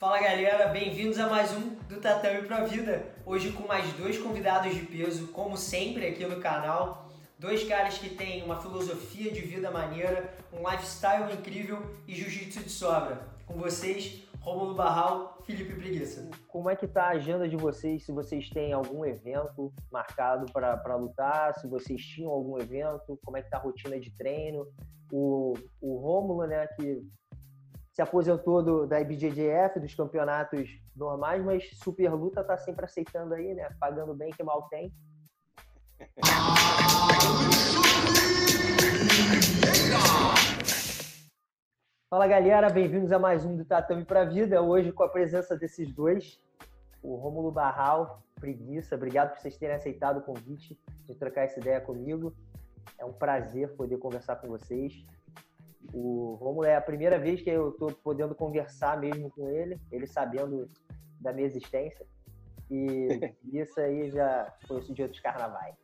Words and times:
Fala 0.00 0.20
galera, 0.20 0.68
bem-vindos 0.68 1.18
a 1.18 1.28
mais 1.28 1.52
um 1.52 1.74
do 1.88 2.00
Tatame 2.00 2.46
Pra 2.46 2.62
Vida. 2.62 3.04
Hoje 3.26 3.50
com 3.50 3.66
mais 3.66 3.92
dois 3.94 4.16
convidados 4.16 4.72
de 4.72 4.86
peso, 4.86 5.26
como 5.32 5.56
sempre 5.56 6.06
aqui 6.06 6.24
no 6.24 6.38
canal. 6.38 7.08
Dois 7.36 7.66
caras 7.66 7.98
que 7.98 8.10
têm 8.10 8.44
uma 8.44 8.60
filosofia 8.60 9.32
de 9.32 9.40
vida 9.40 9.72
maneira, 9.72 10.32
um 10.52 10.58
lifestyle 10.58 11.32
incrível 11.32 11.82
e 12.06 12.14
jiu-jitsu 12.14 12.60
de 12.62 12.70
sobra. 12.70 13.26
Com 13.44 13.54
vocês, 13.54 14.22
Romulo 14.38 14.76
Barral, 14.76 15.42
Felipe 15.44 15.74
Preguiça. 15.74 16.30
Como 16.46 16.70
é 16.70 16.76
que 16.76 16.86
tá 16.86 17.06
a 17.06 17.16
agenda 17.16 17.48
de 17.48 17.56
vocês? 17.56 18.04
Se 18.04 18.12
vocês 18.12 18.48
têm 18.50 18.72
algum 18.72 19.04
evento 19.04 19.74
marcado 19.90 20.46
para 20.52 20.94
lutar, 20.94 21.58
se 21.58 21.66
vocês 21.66 22.00
tinham 22.00 22.30
algum 22.30 22.56
evento, 22.56 23.18
como 23.24 23.36
é 23.36 23.42
que 23.42 23.50
tá 23.50 23.56
a 23.56 23.62
rotina 23.62 23.98
de 23.98 24.16
treino? 24.16 24.64
O, 25.10 25.54
o 25.80 25.96
Rômulo, 25.96 26.46
né, 26.46 26.68
que 26.68 27.02
se 27.98 28.02
aposentou 28.02 28.62
do, 28.62 28.86
da 28.86 29.00
IBJJF, 29.00 29.80
dos 29.80 29.92
campeonatos 29.92 30.70
normais, 30.94 31.44
mas 31.44 31.68
Super 31.82 32.14
Luta 32.14 32.44
tá 32.44 32.56
sempre 32.56 32.84
aceitando 32.84 33.34
aí, 33.34 33.52
né? 33.54 33.74
Pagando 33.80 34.14
bem 34.14 34.30
que 34.30 34.44
mal 34.44 34.68
tem. 34.68 34.94
Fala 42.08 42.28
galera, 42.28 42.70
bem-vindos 42.70 43.10
a 43.10 43.18
mais 43.18 43.44
um 43.44 43.56
do 43.56 43.64
Tatame 43.64 44.04
pra 44.04 44.24
Vida. 44.24 44.62
Hoje 44.62 44.92
com 44.92 45.02
a 45.02 45.08
presença 45.08 45.56
desses 45.56 45.92
dois, 45.92 46.40
o 47.02 47.16
Rômulo 47.16 47.50
Barral, 47.50 48.22
preguiça. 48.36 48.94
Obrigado 48.94 49.30
por 49.30 49.40
vocês 49.40 49.56
terem 49.56 49.74
aceitado 49.74 50.18
o 50.18 50.22
convite 50.22 50.78
de 51.04 51.16
trocar 51.16 51.46
essa 51.46 51.58
ideia 51.58 51.80
comigo. 51.80 52.32
É 52.96 53.04
um 53.04 53.12
prazer 53.12 53.74
poder 53.74 53.98
conversar 53.98 54.36
com 54.36 54.46
vocês. 54.46 55.04
O 55.92 56.36
Romulo 56.40 56.66
é 56.66 56.76
a 56.76 56.80
primeira 56.80 57.18
vez 57.18 57.40
que 57.40 57.50
eu 57.50 57.70
estou 57.70 57.92
podendo 57.92 58.34
conversar 58.34 58.98
mesmo 58.98 59.30
com 59.30 59.48
ele, 59.48 59.78
ele 59.90 60.06
sabendo 60.06 60.68
da 61.20 61.32
minha 61.32 61.46
existência. 61.46 62.06
E 62.70 63.08
isso 63.52 63.80
aí 63.80 64.10
já 64.10 64.52
foi 64.66 64.80
de 64.80 65.02
outros 65.02 65.20
carnavais. 65.20 65.74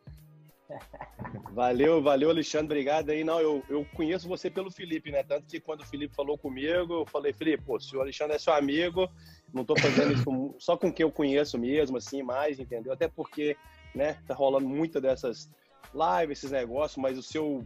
Valeu, 1.52 2.02
valeu, 2.02 2.30
Alexandre, 2.30 2.66
obrigado 2.66 3.10
aí. 3.10 3.22
Não, 3.22 3.40
eu, 3.40 3.62
eu 3.68 3.86
conheço 3.94 4.28
você 4.28 4.50
pelo 4.50 4.70
Felipe, 4.70 5.10
né? 5.10 5.22
Tanto 5.22 5.46
que 5.46 5.60
quando 5.60 5.82
o 5.82 5.86
Felipe 5.86 6.14
falou 6.14 6.36
comigo, 6.36 6.94
eu 6.94 7.06
falei, 7.06 7.32
Felipe, 7.32 7.62
pô, 7.64 7.78
se 7.78 7.96
o 7.96 8.00
Alexandre 8.00 8.36
é 8.36 8.38
seu 8.38 8.52
amigo, 8.52 9.08
não 9.52 9.64
tô 9.64 9.78
fazendo 9.78 10.12
isso 10.12 10.54
só 10.58 10.76
com 10.76 10.92
quem 10.92 11.04
eu 11.04 11.12
conheço 11.12 11.58
mesmo, 11.58 11.96
assim, 11.96 12.22
mais, 12.22 12.58
entendeu? 12.58 12.92
Até 12.92 13.08
porque, 13.08 13.56
né, 13.94 14.18
tá 14.26 14.34
rolando 14.34 14.68
muita 14.68 15.00
dessas 15.00 15.48
lives, 15.92 16.38
esses 16.38 16.50
negócios, 16.50 17.00
mas 17.00 17.16
o 17.16 17.22
seu 17.22 17.64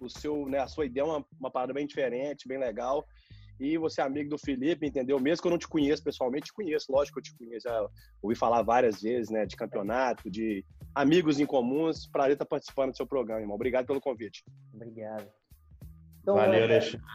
o 0.00 0.08
seu, 0.08 0.46
né, 0.46 0.58
a 0.58 0.68
sua 0.68 0.86
ideia 0.86 1.04
é 1.04 1.06
uma, 1.06 1.24
uma 1.38 1.50
parada 1.50 1.72
bem 1.72 1.86
diferente, 1.86 2.48
bem 2.48 2.58
legal. 2.58 3.06
E 3.58 3.78
você 3.78 4.02
é 4.02 4.04
amigo 4.04 4.28
do 4.28 4.38
Felipe, 4.38 4.86
entendeu? 4.86 5.18
Mesmo 5.18 5.42
que 5.42 5.48
eu 5.48 5.52
não 5.52 5.58
te 5.58 5.68
conheço 5.68 6.04
pessoalmente, 6.04 6.46
te 6.46 6.52
conheço, 6.52 6.92
lógico 6.92 7.14
que 7.14 7.20
eu 7.20 7.32
te 7.32 7.38
conheço. 7.38 7.68
Já 7.68 7.88
ouvi 8.22 8.34
falar 8.34 8.62
várias 8.62 9.00
vezes, 9.00 9.30
né, 9.30 9.46
de 9.46 9.56
campeonato, 9.56 10.30
de 10.30 10.64
amigos 10.94 11.40
em 11.40 11.46
comuns. 11.46 12.06
Prazer 12.06 12.34
estar 12.34 12.44
participando 12.44 12.90
do 12.90 12.96
seu 12.96 13.06
programa, 13.06 13.40
irmão. 13.40 13.56
Obrigado 13.56 13.86
pelo 13.86 14.00
convite. 14.00 14.44
Obrigado. 14.74 15.26
Então, 16.20 16.34
Valeu. 16.34 16.64
Alexandre. 16.64 17.06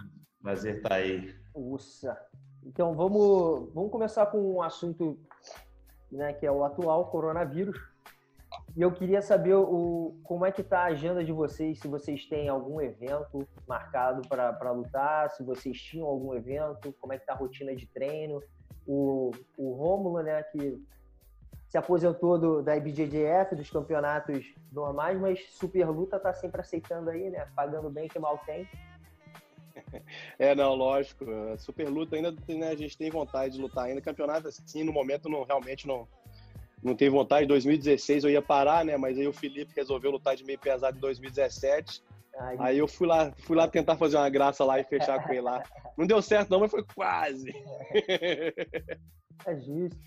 Prazer 0.41 0.77
estar 0.77 0.93
aí. 0.95 1.35
Uça. 1.53 2.17
Então, 2.63 2.95
vamos, 2.95 3.71
vamos 3.73 3.91
começar 3.91 4.25
com 4.25 4.55
um 4.55 4.61
assunto 4.63 5.19
né, 6.11 6.33
que 6.33 6.45
é 6.45 6.51
o 6.51 6.63
atual 6.63 7.09
coronavírus. 7.11 7.77
E 8.75 8.81
eu 8.81 8.91
queria 8.91 9.21
saber 9.21 9.55
o, 9.55 10.15
como 10.23 10.45
é 10.45 10.51
que 10.51 10.61
está 10.61 10.81
a 10.81 10.85
agenda 10.85 11.23
de 11.23 11.31
vocês, 11.31 11.79
se 11.79 11.87
vocês 11.87 12.25
têm 12.25 12.47
algum 12.47 12.79
evento 12.79 13.47
marcado 13.67 14.21
para 14.27 14.71
lutar, 14.71 15.29
se 15.31 15.43
vocês 15.43 15.79
tinham 15.81 16.07
algum 16.07 16.33
evento, 16.33 16.93
como 16.99 17.11
é 17.11 17.17
que 17.17 17.23
está 17.23 17.33
a 17.33 17.35
rotina 17.37 17.75
de 17.75 17.85
treino. 17.87 18.41
O, 18.87 19.31
o 19.57 19.73
Rômulo, 19.73 20.23
né, 20.23 20.41
que 20.43 20.81
se 21.67 21.77
aposentou 21.77 22.37
do, 22.37 22.61
da 22.61 22.75
IBJJF, 22.75 23.55
dos 23.55 23.69
campeonatos 23.69 24.53
normais, 24.71 25.19
mas 25.19 25.39
Super 25.51 25.89
Luta 25.89 26.17
está 26.17 26.33
sempre 26.33 26.61
aceitando 26.61 27.09
aí, 27.09 27.29
né, 27.29 27.47
pagando 27.55 27.89
bem 27.89 28.07
que 28.07 28.19
mal 28.19 28.37
tem. 28.45 28.67
É, 30.39 30.55
não, 30.55 30.73
lógico. 30.75 31.25
Super 31.57 31.87
luta 31.89 32.15
ainda, 32.15 32.31
né, 32.47 32.69
a 32.69 32.75
gente 32.75 32.97
tem 32.97 33.09
vontade 33.09 33.55
de 33.55 33.61
lutar 33.61 33.85
ainda. 33.85 34.01
Campeonato, 34.01 34.47
assim, 34.47 34.83
no 34.83 34.91
momento, 34.91 35.29
não 35.29 35.43
realmente 35.43 35.87
não, 35.87 36.07
não 36.83 36.95
tem 36.95 37.09
vontade. 37.09 37.45
Em 37.45 37.47
2016 37.47 38.23
eu 38.23 38.29
ia 38.29 38.41
parar, 38.41 38.83
né? 38.83 38.97
Mas 38.97 39.17
aí 39.17 39.27
o 39.27 39.33
Felipe 39.33 39.73
resolveu 39.75 40.11
lutar 40.11 40.35
de 40.35 40.43
meio 40.43 40.59
pesado 40.59 40.97
em 40.97 41.01
2017. 41.01 42.03
Ai, 42.37 42.55
aí 42.59 42.77
eu 42.77 42.87
fui 42.87 43.07
lá, 43.07 43.31
fui 43.39 43.55
lá 43.55 43.67
tentar 43.67 43.97
fazer 43.97 44.17
uma 44.17 44.29
graça 44.29 44.63
lá 44.63 44.79
e 44.79 44.83
fechar 44.83 45.21
com 45.23 45.31
ele 45.31 45.41
lá. 45.41 45.61
Não 45.97 46.07
deu 46.07 46.21
certo 46.21 46.49
não, 46.49 46.61
mas 46.61 46.71
foi 46.71 46.83
quase. 46.83 47.53
É 49.45 49.55
justo. 49.59 49.97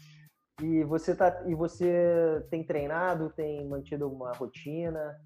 E 0.63 0.85
você 0.85 1.15
tá, 1.15 1.45
e 1.47 1.55
você 1.55 2.45
tem 2.51 2.63
treinado, 2.63 3.33
tem 3.37 3.67
mantido 3.67 4.05
alguma 4.05 4.33
rotina? 4.33 5.21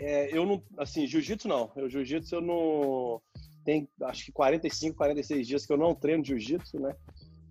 É, 0.00 0.36
eu 0.36 0.44
não, 0.44 0.62
assim, 0.76 1.06
jiu-jitsu 1.06 1.46
não. 1.46 1.70
Eu 1.76 1.88
jiu-jitsu 1.88 2.34
eu 2.34 2.40
não 2.40 3.22
tem 3.64 3.88
acho 4.02 4.24
que 4.24 4.32
45, 4.32 4.96
46 4.96 5.46
dias 5.46 5.66
que 5.66 5.72
eu 5.72 5.76
não 5.76 5.94
treino 5.94 6.24
jiu-jitsu, 6.24 6.80
né? 6.80 6.96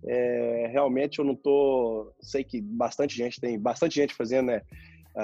É, 0.06 0.68
realmente 0.72 1.18
eu 1.18 1.24
não 1.24 1.34
tô. 1.34 2.12
Sei 2.20 2.42
que 2.42 2.60
bastante 2.60 3.16
gente 3.16 3.40
tem 3.40 3.58
bastante 3.58 3.94
gente 3.94 4.14
fazendo 4.14 4.46
né, 4.46 4.62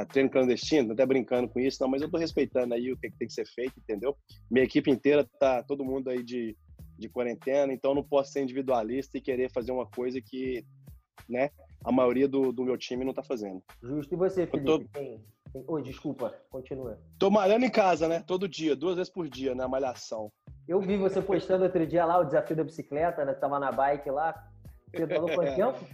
treino 0.09 0.31
clandestino, 0.31 0.93
até 0.93 1.05
brincando 1.07 1.49
com 1.49 1.59
isso, 1.59 1.79
não, 1.81 1.89
mas 1.89 2.03
eu 2.03 2.11
tô 2.11 2.19
respeitando 2.19 2.75
aí 2.75 2.93
o 2.93 2.97
que, 2.97 3.11
tem 3.11 3.27
que 3.27 3.33
ser 3.33 3.47
feito, 3.47 3.75
entendeu? 3.79 4.17
Minha 4.51 4.65
equipe 4.65 4.91
inteira 4.91 5.29
tá 5.41 5.63
todo 5.63 5.85
mundo 5.85 6.11
aí 6.11 6.23
de, 6.23 6.57
de 6.99 7.09
quarentena, 7.09 7.73
então 7.73 7.95
não 7.95 8.05
posso 8.05 8.33
ser 8.33 8.43
individualista 8.43 9.17
e 9.17 9.23
querer 9.23 9.51
fazer 9.51 9.73
uma 9.73 9.87
coisa 9.87 10.21
que, 10.21 10.65
né, 11.29 11.51
a 11.85 11.91
maioria 11.91 12.29
do, 12.29 12.53
do 12.53 12.65
meu 12.65 12.77
time 12.77 13.05
não 13.05 13.15
tá 13.15 13.23
fazendo. 13.23 13.63
Justo. 13.83 14.15
E 14.15 14.17
você, 14.17 14.47
Felipe? 14.47 14.67
Tô... 14.67 14.79
Tem, 14.79 14.89
tem... 15.53 15.65
Oi, 15.67 15.83
desculpa, 15.83 16.35
continua. 16.51 17.01
Tô 17.19 17.31
malhando 17.31 17.65
em 17.65 17.71
casa, 17.71 18.07
né? 18.07 18.23
Todo 18.27 18.47
dia, 18.47 18.77
duas 18.77 18.97
vezes 18.97 19.11
por 19.11 19.29
dia, 19.29 19.55
na 19.55 19.67
malhação. 19.67 20.31
Eu 20.69 20.81
vi 20.81 20.99
você 20.99 21.23
postando 21.23 21.65
outro 21.65 21.87
dia 21.87 22.05
lá 22.05 22.19
o 22.19 22.25
desafio 22.25 22.55
da 22.55 22.65
bicicleta, 22.65 23.25
né? 23.25 23.33
Tava 23.33 23.59
na 23.59 23.73
bike 23.73 24.11
lá. 24.11 24.35
Pedalou 24.93 25.29
quanto 25.35 25.55
tempo? 25.55 25.87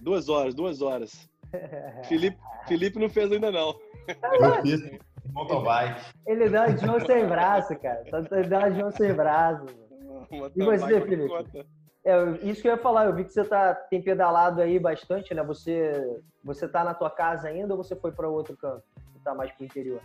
Duas 0.00 0.28
horas, 0.28 0.54
duas 0.54 0.82
horas. 0.82 1.28
Felipe, 2.08 2.38
Felipe 2.66 2.98
não 2.98 3.08
fez 3.08 3.30
ainda 3.30 3.50
não. 3.50 3.74
Eu 4.08 4.62
fiz 4.62 5.00
motobike. 5.32 6.00
Ele 6.26 6.48
dá 6.48 6.66
de 6.66 6.84
João 6.84 7.00
sem 7.00 7.26
braço, 7.26 7.78
cara. 7.78 8.02
Ele 8.32 8.48
dá 8.48 8.68
de 8.68 8.78
João 8.78 8.90
sem 8.90 9.12
braço. 9.14 9.66
E 10.56 10.64
você, 10.64 11.00
Felipe? 11.00 11.66
É, 12.04 12.16
isso 12.42 12.60
que 12.60 12.68
eu 12.68 12.72
ia 12.72 12.82
falar, 12.82 13.06
eu 13.06 13.14
vi 13.14 13.24
que 13.24 13.30
você 13.30 13.44
tá, 13.44 13.74
tem 13.74 14.02
pedalado 14.02 14.60
aí 14.60 14.76
bastante, 14.78 15.32
né? 15.32 15.42
Você, 15.44 16.20
você 16.42 16.66
tá 16.66 16.82
na 16.82 16.94
tua 16.94 17.10
casa 17.10 17.46
ainda 17.46 17.74
ou 17.74 17.82
você 17.82 17.94
foi 17.94 18.10
para 18.10 18.28
outro 18.28 18.56
canto? 18.56 18.82
Você 19.12 19.20
tá 19.22 19.34
mais 19.34 19.52
pro 19.52 19.64
interior? 19.64 20.00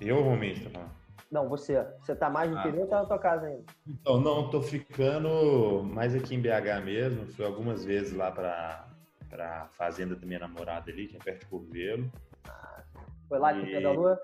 Eu, 0.00 0.22
Romista, 0.22 0.70
tá 0.70 0.88
não, 1.34 1.48
você. 1.48 1.84
Você 1.98 2.14
tá 2.14 2.30
mais 2.30 2.48
no 2.48 2.56
interior 2.60 2.82
ou 2.82 2.86
tá 2.88 3.00
na 3.00 3.06
tua 3.06 3.18
casa 3.18 3.46
ainda? 3.46 3.64
Então, 3.84 4.20
não, 4.20 4.48
tô 4.48 4.62
ficando 4.62 5.82
mais 5.82 6.14
aqui 6.14 6.36
em 6.36 6.40
BH 6.40 6.84
mesmo. 6.84 7.26
Fui 7.26 7.44
algumas 7.44 7.84
vezes 7.84 8.16
lá 8.16 8.30
pra, 8.30 8.88
pra 9.28 9.66
fazenda 9.70 10.14
da 10.14 10.24
minha 10.24 10.38
namorada 10.38 10.92
ali, 10.92 11.08
que 11.08 11.16
é 11.16 11.18
perto 11.18 11.40
de 11.40 11.46
Curvelo. 11.46 12.08
Ah, 12.46 12.84
foi 13.28 13.40
lá 13.40 13.52
que 13.52 13.66
pedalou? 13.66 14.16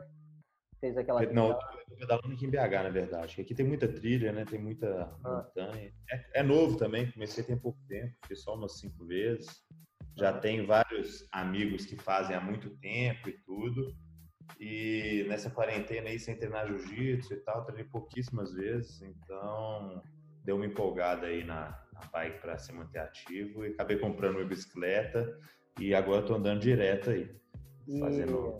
Fez 0.78 0.96
aquela. 0.96 1.20
Não, 1.32 1.58
tô 1.88 1.96
pedalando 1.96 2.32
aqui 2.32 2.46
em 2.46 2.50
BH, 2.50 2.82
na 2.84 2.90
verdade. 2.90 3.40
Aqui 3.40 3.56
tem 3.56 3.66
muita 3.66 3.88
trilha, 3.88 4.30
né? 4.30 4.44
Tem 4.44 4.60
muita 4.60 5.12
ah. 5.24 5.44
montanha. 5.56 5.92
É, 6.12 6.40
é, 6.40 6.42
novo 6.44 6.78
também, 6.78 7.10
comecei 7.10 7.42
tem 7.42 7.58
pouco 7.58 7.80
tempo, 7.88 8.14
fiz 8.28 8.40
só 8.40 8.54
umas 8.54 8.78
cinco 8.78 9.04
vezes. 9.04 9.48
Já 10.16 10.30
ah. 10.30 10.38
tenho 10.38 10.64
vários 10.64 11.26
amigos 11.32 11.84
que 11.84 11.96
fazem 11.96 12.36
há 12.36 12.40
muito 12.40 12.70
tempo 12.76 13.28
e 13.28 13.32
tudo. 13.44 13.92
E 14.58 15.24
nessa 15.28 15.50
quarentena 15.50 16.08
aí, 16.08 16.18
sem 16.18 16.36
treinar 16.36 16.66
jiu-jitsu 16.66 17.34
e 17.34 17.36
tal, 17.38 17.64
treinei 17.64 17.84
pouquíssimas 17.84 18.52
vezes, 18.52 19.02
então 19.02 20.02
deu 20.44 20.56
uma 20.56 20.66
empolgada 20.66 21.26
aí 21.26 21.44
na, 21.44 21.78
na 21.92 22.00
bike 22.12 22.40
para 22.40 22.58
se 22.58 22.72
manter 22.72 22.98
ativo 22.98 23.64
e 23.64 23.68
acabei 23.68 23.98
comprando 23.98 24.36
uma 24.36 24.44
bicicleta 24.44 25.38
e 25.78 25.94
agora 25.94 26.20
estou 26.20 26.36
andando 26.36 26.60
direto 26.60 27.10
aí, 27.10 27.30
fazendo 28.00 28.58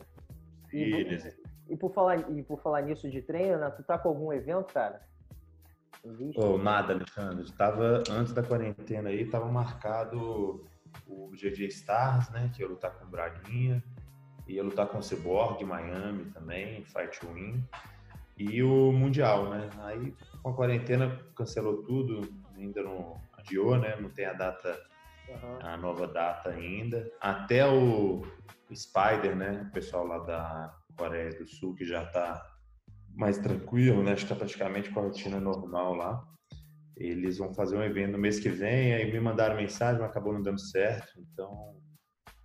e, 0.73 0.79
e, 0.79 1.35
e, 1.71 1.77
por 1.77 1.93
falar 1.93 2.31
e 2.31 2.43
por 2.43 2.61
falar 2.61 2.83
nisso 2.83 3.11
de 3.11 3.23
treino, 3.23 3.59
né, 3.59 3.71
tu 3.71 3.83
tá 3.83 3.99
com 3.99 4.09
algum 4.09 4.33
evento, 4.33 4.73
cara? 4.73 5.03
Oh, 6.37 6.57
nada, 6.57 6.95
Alexandre. 6.95 7.51
Tava 7.53 8.03
antes 8.09 8.33
da 8.33 8.43
quarentena 8.43 9.11
aí, 9.11 9.27
tava 9.27 9.47
marcado 9.47 10.65
o 11.07 11.31
GG 11.33 11.67
Stars, 11.67 12.31
né, 12.31 12.51
que 12.55 12.63
ia 12.63 12.69
lutar 12.69 12.99
com 12.99 13.05
o 13.05 13.09
Braguinha 13.09 13.83
ia 14.51 14.63
lutar 14.63 14.87
com 14.89 14.99
o 14.99 15.03
Cyborg, 15.03 15.65
Miami 15.65 16.25
também, 16.27 16.85
Fight 16.85 17.19
Win. 17.27 17.65
E 18.37 18.63
o 18.63 18.91
Mundial, 18.93 19.51
né? 19.51 19.69
Aí 19.81 20.15
com 20.43 20.51
a 20.51 20.55
quarentena 20.55 21.19
cancelou 21.37 21.83
tudo, 21.83 22.29
ainda 22.57 22.83
não 22.83 23.21
adiou, 23.35 23.79
né? 23.79 23.97
Não 23.97 24.09
tem 24.11 24.25
a 24.25 24.33
data, 24.33 24.81
uhum. 25.29 25.59
a 25.61 25.77
nova 25.77 26.07
data 26.07 26.51
ainda. 26.51 27.11
Até 27.21 27.67
o 27.67 28.23
Spider, 28.75 29.37
né? 29.37 29.67
O 29.69 29.73
pessoal 29.73 30.07
lá 30.07 30.19
da 30.19 30.75
Coreia 30.97 31.31
do 31.31 31.47
Sul 31.47 31.75
que 31.75 31.85
já 31.85 32.07
tá 32.07 32.45
mais 33.15 33.39
tranquilo, 33.39 34.03
né? 34.03 34.13
Acho 34.13 34.25
que 34.25 34.33
tá 34.33 34.37
praticamente 34.37 34.91
com 34.91 35.01
a 35.01 35.03
rotina 35.05 35.41
normal 35.41 35.95
lá. 35.95 36.25
eles 36.97 37.39
vão 37.39 37.53
fazer 37.53 37.77
um 37.77 37.83
evento 37.83 38.13
no 38.13 38.19
mês 38.19 38.41
que 38.41 38.49
vem, 38.49 38.95
aí 38.95 39.11
me 39.11 39.21
mandaram 39.21 39.57
mensagem, 39.57 40.01
mas 40.01 40.11
acabou 40.11 40.33
não 40.33 40.43
dando 40.43 40.61
certo, 40.61 41.19
então 41.19 41.77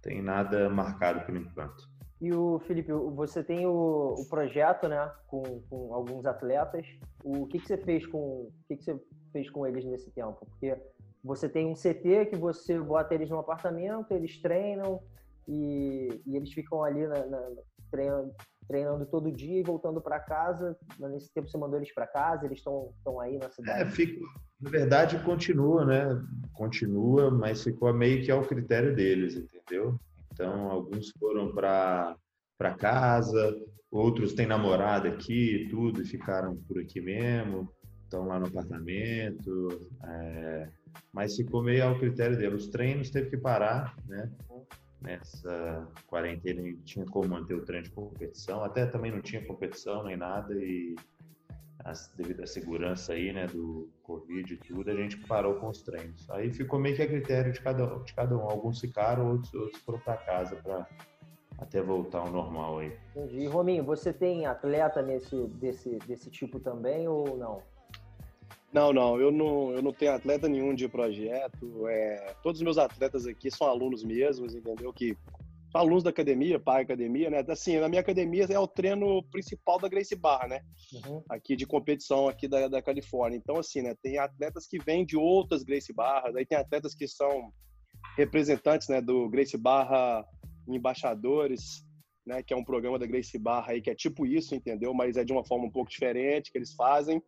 tem 0.02 0.22
nada 0.22 0.70
marcado 0.70 1.26
por 1.26 1.36
enquanto. 1.36 1.95
E 2.26 2.34
o 2.34 2.58
Felipe, 2.58 2.92
você 2.92 3.44
tem 3.44 3.68
o, 3.68 4.16
o 4.18 4.26
projeto, 4.28 4.88
né, 4.88 5.12
com, 5.28 5.44
com, 5.70 5.94
alguns 5.94 6.26
atletas. 6.26 6.84
O 7.24 7.46
que, 7.46 7.60
que 7.60 7.68
você 7.68 7.78
fez 7.78 8.04
com 8.08 8.18
o 8.18 8.52
que, 8.68 8.78
que 8.78 8.84
você 8.84 9.00
fez 9.32 9.48
com 9.52 9.64
eles 9.68 9.86
nesse 9.86 10.10
tempo? 10.10 10.44
Porque 10.44 10.76
você 11.24 11.48
tem 11.48 11.68
um 11.68 11.76
CT 11.76 12.26
que 12.32 12.36
você 12.36 12.80
bota 12.80 13.14
eles 13.14 13.30
no 13.30 13.38
apartamento, 13.38 14.12
eles 14.12 14.42
treinam 14.42 15.04
e, 15.48 16.20
e 16.26 16.36
eles 16.36 16.52
ficam 16.52 16.84
ali 16.84 17.06
na, 17.06 17.28
na, 17.28 17.52
treinando, 17.92 18.34
treinando 18.68 19.06
todo 19.06 19.32
dia 19.32 19.60
e 19.60 19.64
voltando 19.64 20.02
para 20.02 20.20
casa. 20.20 20.76
Nesse 20.98 21.32
tempo 21.32 21.48
você 21.48 21.60
mandou 21.60 21.78
eles 21.78 21.94
para 21.94 22.08
casa, 22.08 22.48
eles 22.48 22.58
estão 22.58 23.22
aí 23.22 23.38
na 23.38 23.52
cidade? 23.52 23.82
É, 23.84 23.86
fico, 23.86 24.26
na 24.60 24.72
verdade 24.72 25.20
continua, 25.20 25.86
né? 25.86 26.08
Continua, 26.54 27.30
mas 27.30 27.64
ficou 27.64 27.94
meio 27.94 28.26
que 28.26 28.32
ao 28.32 28.42
critério 28.42 28.96
deles, 28.96 29.36
entendeu? 29.36 30.00
Então, 30.36 30.70
alguns 30.70 31.12
foram 31.18 31.54
para 31.54 32.18
casa, 32.78 33.58
outros 33.90 34.34
têm 34.34 34.46
namorada 34.46 35.08
aqui 35.08 35.66
tudo 35.72 36.02
e 36.02 36.06
ficaram 36.06 36.58
por 36.68 36.78
aqui 36.78 37.00
mesmo, 37.00 37.72
estão 38.04 38.28
lá 38.28 38.38
no 38.38 38.48
apartamento, 38.48 39.90
é, 40.04 40.70
mas 41.14 41.38
ficou 41.38 41.64
meio 41.64 41.86
ao 41.86 41.98
critério 41.98 42.38
deles. 42.38 42.66
Os 42.66 42.68
treinos 42.68 43.10
teve 43.10 43.30
que 43.30 43.38
parar, 43.38 43.96
né? 44.06 44.30
nessa 45.02 45.88
quarentena 46.08 46.62
não 46.62 46.82
tinha 46.82 47.06
como 47.06 47.30
manter 47.30 47.54
o 47.54 47.64
treino 47.64 47.86
de 47.86 47.92
competição, 47.92 48.64
até 48.64 48.86
também 48.86 49.12
não 49.12 49.22
tinha 49.22 49.46
competição 49.46 50.04
nem 50.04 50.18
nada 50.18 50.54
e 50.56 50.96
devido 52.16 52.42
à 52.42 52.48
segurança 52.48 53.14
aí, 53.14 53.32
né, 53.32 53.46
do 53.46 53.88
Covid 54.04 54.54
e 54.54 54.58
tudo, 54.58 54.90
a 54.90 54.96
gente 54.96 55.18
parou 55.28 55.56
com 55.56 55.70
os 55.70 55.82
treinos. 55.84 56.28
Aí 56.32 56.52
ficou 56.52 56.80
meio 56.80 56.96
que 56.96 57.04
a 57.04 57.08
critério 57.08 57.54
de 57.54 57.62
cada, 57.62 57.86
de 58.00 58.14
cada 58.14 58.36
um. 58.36 58.50
Alguns 58.50 58.80
ficaram, 58.80 59.32
outros, 59.32 59.54
outros 59.54 59.82
foram 59.84 60.00
para 60.00 60.18
casa 60.18 60.56
para 60.56 60.88
até 61.60 61.82
voltar 61.82 62.20
ao 62.20 62.32
normal 62.32 62.80
aí. 62.80 62.98
Entendi. 63.16 63.46
Rominho, 63.46 63.84
você 63.84 64.12
tem 64.12 64.46
atleta 64.48 65.02
nesse, 65.02 65.36
desse, 65.48 66.00
desse 66.08 66.30
tipo 66.30 66.60
também 66.60 67.08
ou 67.08 67.38
não? 67.38 67.62
Não, 68.74 68.92
não, 68.92 69.22
eu 69.22 69.32
não, 69.32 69.72
eu 69.72 69.82
não 69.82 69.94
tenho 69.94 70.12
atleta 70.12 70.50
nenhum 70.50 70.74
de 70.74 70.90
projeto. 70.90 71.88
É, 71.88 72.36
todos 72.42 72.60
os 72.60 72.64
meus 72.64 72.78
atletas 72.78 73.26
aqui 73.26 73.50
são 73.50 73.68
alunos 73.68 74.04
mesmos, 74.04 74.54
entendeu? 74.54 74.92
Que 74.92 75.16
são 75.76 75.82
alunos 75.82 76.04
da 76.04 76.10
academia, 76.10 76.58
pai 76.58 76.84
academia, 76.84 77.30
né? 77.30 77.44
Assim, 77.50 77.78
na 77.80 77.90
minha 77.90 78.00
academia 78.00 78.46
é 78.46 78.58
o 78.58 78.68
treino 78.68 79.22
principal 79.30 79.78
da 79.78 79.90
Grace 79.90 80.16
Barra, 80.16 80.48
né? 80.48 80.62
Uhum. 80.94 81.22
Aqui 81.30 81.54
de 81.54 81.68
competição 81.68 82.30
aqui 82.30 82.48
da, 82.48 82.70
da 82.70 82.82
Califórnia. 82.82 83.36
Então, 83.36 83.58
assim, 83.58 83.82
né? 83.82 83.94
Tem 84.02 84.18
atletas 84.18 84.66
que 84.68 84.80
vêm 84.80 85.06
de 85.06 85.18
outras 85.18 85.64
Grace 85.64 85.92
Barras, 85.92 86.34
aí 86.34 86.46
tem 86.46 86.58
atletas 86.58 86.96
que 86.96 87.06
são 87.08 87.52
representantes, 88.16 88.88
né? 88.88 89.02
Do 89.02 89.30
Grace 89.30 89.58
Barra 89.58 90.26
Embaixadores, 90.66 91.86
né? 92.26 92.42
Que 92.42 92.54
é 92.54 92.58
um 92.58 92.64
programa 92.64 92.98
da 92.98 93.06
Grace 93.06 93.38
Barra 93.38 93.74
aí 93.74 93.82
que 93.82 93.90
é 93.90 93.96
tipo 93.96 94.26
isso, 94.26 94.56
entendeu? 94.56 94.94
Mas 94.94 95.18
é 95.18 95.26
de 95.26 95.34
uma 95.34 95.44
forma 95.44 95.66
um 95.66 95.72
pouco 95.72 95.92
diferente 95.92 96.54
que 96.54 96.58
eles 96.58 96.74
fazem. 96.74 97.22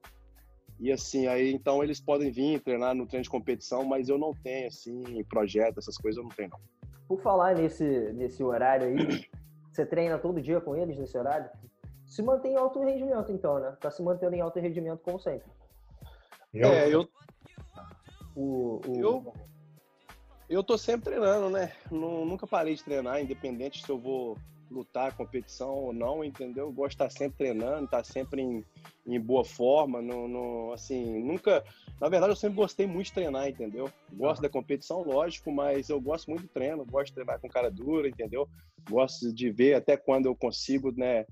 E 0.80 0.90
assim, 0.90 1.28
aí 1.28 1.52
então 1.52 1.84
eles 1.84 2.00
podem 2.00 2.32
vir 2.32 2.62
treinar 2.62 2.96
no 2.96 3.08
treino 3.08 3.24
de 3.24 3.30
competição, 3.30 3.84
mas 3.84 4.08
eu 4.08 4.18
não 4.18 4.32
tenho 4.32 4.68
assim 4.68 5.04
projeto, 5.26 5.80
essas 5.80 5.98
coisas 5.98 6.18
eu 6.18 6.24
não 6.24 6.30
tenho 6.30 6.50
não. 6.50 6.77
Por 7.08 7.22
falar 7.22 7.56
nesse 7.56 8.12
nesse 8.14 8.44
horário 8.44 8.88
aí, 8.88 9.28
você 9.72 9.86
treina 9.86 10.18
todo 10.18 10.42
dia 10.42 10.60
com 10.60 10.76
eles 10.76 10.98
nesse 10.98 11.18
horário? 11.18 11.50
Se 12.06 12.22
mantém 12.22 12.54
em 12.54 12.58
alto 12.58 12.80
rendimento 12.80 13.32
então, 13.32 13.60
né? 13.60 13.76
Tá 13.80 13.92
se 13.92 14.02
mantendo 14.02 14.36
em 14.36 14.42
alto 14.42 14.60
rendimento 14.60 15.02
como 15.02 15.20
sempre. 15.20 15.48
É, 16.54 16.94
eu 16.94 17.08
o, 18.36 18.82
o... 18.88 19.00
eu 19.00 19.34
eu 20.50 20.64
tô 20.64 20.78
sempre 20.78 21.12
treinando, 21.12 21.50
né? 21.50 21.74
nunca 21.92 22.48
parei 22.48 22.76
de 22.76 22.84
treinar, 22.84 23.22
independente 23.22 23.84
se 23.84 23.90
eu 23.90 23.98
vou 23.98 24.38
lutar 24.70 25.16
competição 25.16 25.70
ou 25.70 25.94
não, 25.94 26.24
entendeu? 26.24 26.66
Eu 26.66 26.72
gosto 26.72 26.98
de 26.98 27.04
estar 27.04 27.10
sempre 27.10 27.38
treinando, 27.38 27.86
estar 27.86 28.04
sempre 28.04 28.42
em, 28.42 28.66
em 29.06 29.20
boa 29.20 29.44
forma, 29.44 30.02
no, 30.02 30.28
no, 30.28 30.74
assim, 30.74 31.24
nunca... 31.24 31.64
Na 32.00 32.10
verdade, 32.10 32.32
eu 32.32 32.36
sempre 32.36 32.58
gostei 32.58 32.86
muito 32.86 33.08
de 33.08 33.14
treinar, 33.14 33.50
entendeu? 33.50 33.90
Gosto 34.14 34.42
da 34.42 34.50
competição, 34.50 35.02
lógico, 35.02 35.52
mas 35.52 35.90
eu 35.90 36.00
gosto 36.00 36.30
muito 36.30 36.44
do 36.44 36.50
treino, 36.50 36.86
gosto 36.86 37.08
de 37.08 37.14
treinar 37.14 37.40
com 37.40 37.50
cara 37.50 37.72
dura, 37.72 38.08
entendeu? 38.08 38.48
Gosto 38.90 39.34
de 39.34 39.50
ver 39.50 39.74
até 39.74 39.98
quando 39.98 40.28
eu 40.28 40.36
consigo, 40.36 40.92
né, 40.92 41.26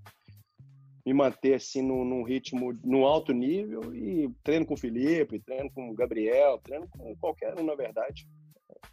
me 1.05 1.13
manter 1.13 1.53
assim 1.53 1.83
num, 1.83 2.03
num, 2.03 2.23
ritmo 2.23 2.73
no 2.83 3.05
alto 3.05 3.31
nível 3.31 3.93
e 3.93 4.27
treino 4.43 4.65
com 4.65 4.73
o 4.73 4.77
Felipe, 4.77 5.39
treino 5.39 5.69
com 5.71 5.91
o 5.91 5.93
Gabriel, 5.93 6.57
treino 6.57 6.87
com 6.89 7.15
qualquer 7.17 7.53
um, 7.59 7.63
na 7.63 7.75
verdade. 7.75 8.27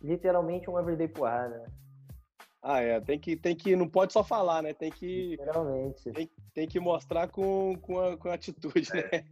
Literalmente 0.01 0.69
um 0.69 0.79
everyday 0.79 1.09
porrada? 1.09 1.65
Ah, 2.63 2.81
é. 2.81 3.01
Tem 3.01 3.19
que, 3.19 3.37
tem 3.37 3.57
que. 3.57 3.75
Não 3.75 3.89
pode 3.89 4.13
só 4.13 4.23
falar, 4.23 4.63
né? 4.63 4.73
Tem 4.73 4.91
que. 4.91 5.37
Realmente. 5.43 6.13
Tem, 6.13 6.31
tem 6.55 6.69
que 6.69 6.79
mostrar 6.79 7.29
com, 7.29 7.77
com, 7.83 7.99
a, 7.99 8.17
com 8.17 8.29
a 8.29 8.35
atitude, 8.35 8.89
né? 8.95 9.25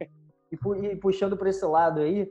E, 0.51 0.85
e 0.85 0.95
puxando 0.97 1.37
para 1.37 1.49
esse 1.49 1.65
lado 1.65 2.01
aí, 2.01 2.29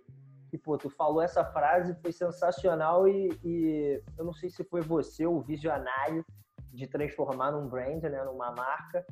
e, 0.53 0.59
pô, 0.59 0.77
tu 0.77 0.91
falou 0.91 1.23
essa 1.23 1.45
frase, 1.45 1.97
foi 2.03 2.13
sensacional 2.13 3.09
e, 3.09 3.31
e, 3.43 4.03
eu 4.19 4.25
não 4.25 4.35
sei 4.35 4.51
se 4.51 4.65
foi 4.65 4.81
você 4.81 5.27
o 5.27 5.41
visionário 5.41 6.25
de 6.73 6.87
transformar 6.87 7.53
num 7.53 7.67
brand, 7.69 8.03
né, 8.03 8.23
numa 8.25 8.53
marca 8.53 9.07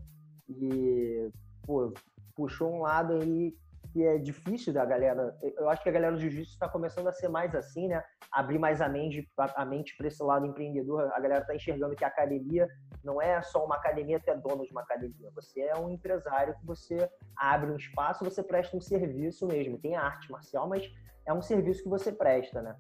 e, 0.49 1.31
pô, 1.62 1.93
puxou 2.34 2.73
um 2.73 2.82
lado 2.82 3.14
aí 3.14 3.56
que 3.93 4.05
é 4.05 4.19
difícil 4.19 4.73
da 4.73 4.85
galera. 4.85 5.37
Eu 5.56 5.69
acho 5.69 5.82
que 5.82 5.88
a 5.88 5.93
galera 5.93 6.12
do 6.12 6.20
jiu-jitsu 6.20 6.52
está 6.52 6.69
começando 6.69 7.08
a 7.08 7.12
ser 7.12 7.29
mais 7.29 7.55
assim, 7.55 7.88
né? 7.88 8.02
Abrir 8.31 8.58
mais 8.58 8.81
a 8.81 8.88
mente, 8.88 9.29
a 9.37 9.64
mente 9.64 9.96
para 9.96 10.08
esse 10.08 10.23
lado 10.23 10.46
empreendedor. 10.46 11.11
A 11.12 11.20
galera 11.20 11.40
está 11.40 11.55
enxergando 11.55 11.96
que 11.96 12.05
a 12.05 12.08
academia 12.08 12.69
não 13.02 13.20
é 13.20 13.40
só 13.43 13.64
uma 13.64 13.76
academia, 13.76 14.20
tu 14.20 14.31
é 14.31 14.37
dono 14.37 14.64
de 14.64 14.73
uma 14.73 14.82
academia. 14.82 15.31
Você 15.35 15.61
é 15.61 15.76
um 15.76 15.90
empresário 15.90 16.55
que 16.55 16.67
você 16.67 17.08
abre 17.37 17.70
um 17.70 17.76
espaço, 17.76 18.25
você 18.25 18.43
presta 18.43 18.76
um 18.76 18.81
serviço 18.81 19.46
mesmo. 19.46 19.79
Tem 19.79 19.96
a 19.96 20.02
arte 20.02 20.31
marcial, 20.31 20.69
mas 20.69 20.91
é 21.26 21.32
um 21.32 21.43
serviço 21.43 21.82
que 21.82 21.88
você 21.88 22.12
presta, 22.12 22.62
né? 22.62 22.76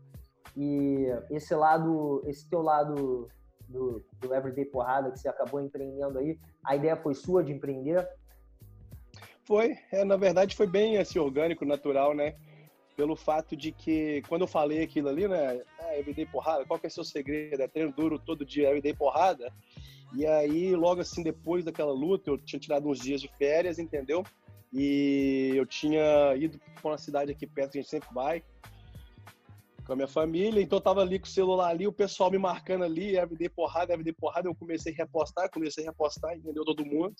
E 0.56 1.06
esse 1.30 1.54
lado, 1.54 2.22
esse 2.26 2.48
teu 2.48 2.62
lado 2.62 3.28
do, 3.68 4.04
do 4.20 4.34
Everyday 4.34 4.64
Porrada 4.64 5.10
que 5.10 5.18
você 5.18 5.28
acabou 5.28 5.60
empreendendo 5.60 6.18
aí, 6.18 6.38
a 6.64 6.74
ideia 6.74 6.96
foi 6.96 7.14
sua 7.14 7.44
de 7.44 7.52
empreender? 7.52 8.08
Foi, 9.48 9.78
é, 9.90 10.04
na 10.04 10.18
verdade 10.18 10.54
foi 10.54 10.66
bem 10.66 10.98
assim, 10.98 11.18
orgânico, 11.18 11.64
natural, 11.64 12.14
né? 12.14 12.34
Pelo 12.94 13.16
fato 13.16 13.56
de 13.56 13.72
que, 13.72 14.20
quando 14.28 14.42
eu 14.42 14.46
falei 14.46 14.82
aquilo 14.82 15.08
ali, 15.08 15.26
né? 15.26 15.62
Ah, 15.80 15.96
everyday 15.96 16.26
porrada, 16.26 16.66
qual 16.66 16.78
que 16.78 16.84
é 16.84 16.90
o 16.90 16.92
seu 16.92 17.02
segredo? 17.02 17.62
É 17.62 17.66
treino 17.66 17.90
duro 17.90 18.18
todo 18.18 18.44
dia, 18.44 18.68
everyday 18.68 18.92
porrada? 18.92 19.50
E 20.14 20.26
aí, 20.26 20.76
logo 20.76 21.00
assim, 21.00 21.22
depois 21.22 21.64
daquela 21.64 21.92
luta, 21.92 22.28
eu 22.28 22.36
tinha 22.36 22.60
tirado 22.60 22.90
uns 22.90 22.98
dias 22.98 23.22
de 23.22 23.28
férias, 23.38 23.78
entendeu? 23.78 24.22
E 24.70 25.52
eu 25.54 25.64
tinha 25.64 26.36
ido 26.36 26.60
para 26.82 26.90
uma 26.90 26.98
cidade 26.98 27.32
aqui 27.32 27.46
perto, 27.46 27.72
que 27.72 27.78
a 27.78 27.80
gente 27.80 27.90
sempre 27.90 28.10
vai, 28.12 28.44
com 29.88 29.94
a 29.94 29.96
minha 29.96 30.06
família, 30.06 30.60
então 30.60 30.76
eu 30.76 30.82
tava 30.82 31.00
ali 31.00 31.18
com 31.18 31.24
o 31.24 31.30
celular 31.30 31.68
ali, 31.68 31.86
o 31.86 31.92
pessoal 31.92 32.30
me 32.30 32.36
marcando 32.36 32.84
ali, 32.84 33.16
everyday 33.16 33.48
porrada, 33.48 33.94
everyday 33.94 34.12
porrada, 34.12 34.46
eu 34.46 34.54
comecei 34.54 34.92
a 34.92 34.96
repostar, 34.96 35.50
comecei 35.50 35.82
a 35.82 35.88
repostar, 35.88 36.36
entendeu? 36.36 36.62
Todo 36.62 36.84
mundo. 36.84 37.14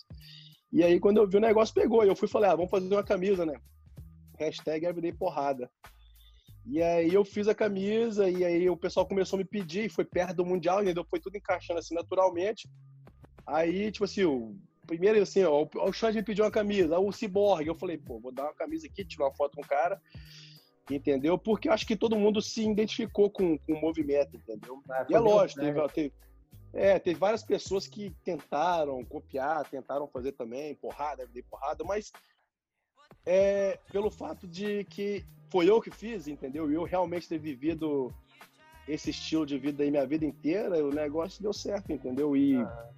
E 0.70 0.84
aí, 0.84 1.00
quando 1.00 1.16
eu 1.16 1.26
vi 1.26 1.38
o 1.38 1.40
negócio, 1.40 1.74
pegou. 1.74 2.04
Eu 2.04 2.14
fui 2.14 2.28
falei, 2.28 2.50
ah, 2.50 2.54
vamos 2.54 2.70
fazer 2.70 2.94
uma 2.94 3.02
camisa, 3.02 3.46
né? 3.46 3.58
Hashtag 4.38 4.84
Everyday 4.84 5.14
Porrada. 5.14 5.70
E 6.66 6.82
aí 6.82 7.14
eu 7.14 7.24
fiz 7.24 7.48
a 7.48 7.54
camisa, 7.54 8.28
e 8.28 8.44
aí 8.44 8.68
o 8.68 8.76
pessoal 8.76 9.06
começou 9.06 9.38
a 9.38 9.42
me 9.42 9.48
pedir, 9.48 9.90
foi 9.90 10.04
perto 10.04 10.36
do 10.36 10.44
Mundial, 10.44 10.82
entendeu? 10.82 11.06
Foi 11.08 11.18
tudo 11.18 11.38
encaixando 11.38 11.78
assim 11.78 11.94
naturalmente. 11.94 12.68
Aí, 13.46 13.90
tipo 13.90 14.04
assim, 14.04 14.24
o 14.24 14.54
primeiro 14.86 15.22
assim, 15.22 15.42
ó, 15.42 15.66
o 15.74 15.92
Xande 15.94 16.18
me 16.18 16.22
pediu 16.22 16.44
uma 16.44 16.50
camisa, 16.50 16.98
o 16.98 17.10
Cyborg, 17.10 17.66
eu 17.66 17.74
falei, 17.74 17.96
pô, 17.96 18.20
vou 18.20 18.30
dar 18.30 18.42
uma 18.42 18.54
camisa 18.54 18.86
aqui, 18.86 19.06
tirar 19.06 19.24
uma 19.24 19.34
foto 19.34 19.56
com 19.56 19.62
o 19.62 19.66
cara, 19.66 19.98
entendeu? 20.90 21.38
Porque 21.38 21.68
eu 21.68 21.72
acho 21.72 21.86
que 21.86 21.96
todo 21.96 22.16
mundo 22.16 22.40
se 22.40 22.68
identificou 22.68 23.30
com, 23.30 23.58
com 23.58 23.72
o 23.72 23.80
movimento, 23.80 24.36
entendeu? 24.36 24.82
Ah, 24.90 25.06
e 25.08 25.14
é 25.14 25.18
lógico, 25.18 25.60
teve, 25.60 25.88
teve, 25.88 26.12
é, 26.72 26.98
teve 26.98 27.18
várias 27.18 27.42
pessoas 27.42 27.86
que 27.86 28.10
tentaram 28.24 29.04
copiar, 29.04 29.68
tentaram 29.68 30.06
fazer 30.06 30.32
também, 30.32 30.74
porrada, 30.74 31.26
de 31.26 31.42
porrada, 31.42 31.84
mas 31.84 32.12
é, 33.24 33.78
pelo 33.90 34.10
fato 34.10 34.46
de 34.46 34.84
que 34.84 35.24
foi 35.50 35.68
eu 35.68 35.80
que 35.80 35.90
fiz, 35.90 36.28
entendeu? 36.28 36.70
E 36.70 36.74
eu 36.74 36.84
realmente 36.84 37.28
ter 37.28 37.38
vivido 37.38 38.12
esse 38.86 39.10
estilo 39.10 39.44
de 39.44 39.58
vida 39.58 39.82
aí 39.82 39.90
minha 39.90 40.06
vida 40.06 40.24
inteira, 40.24 40.84
o 40.84 40.90
negócio 40.90 41.42
deu 41.42 41.52
certo, 41.52 41.92
entendeu? 41.92 42.36
E, 42.36 42.56
ah. 42.56 42.88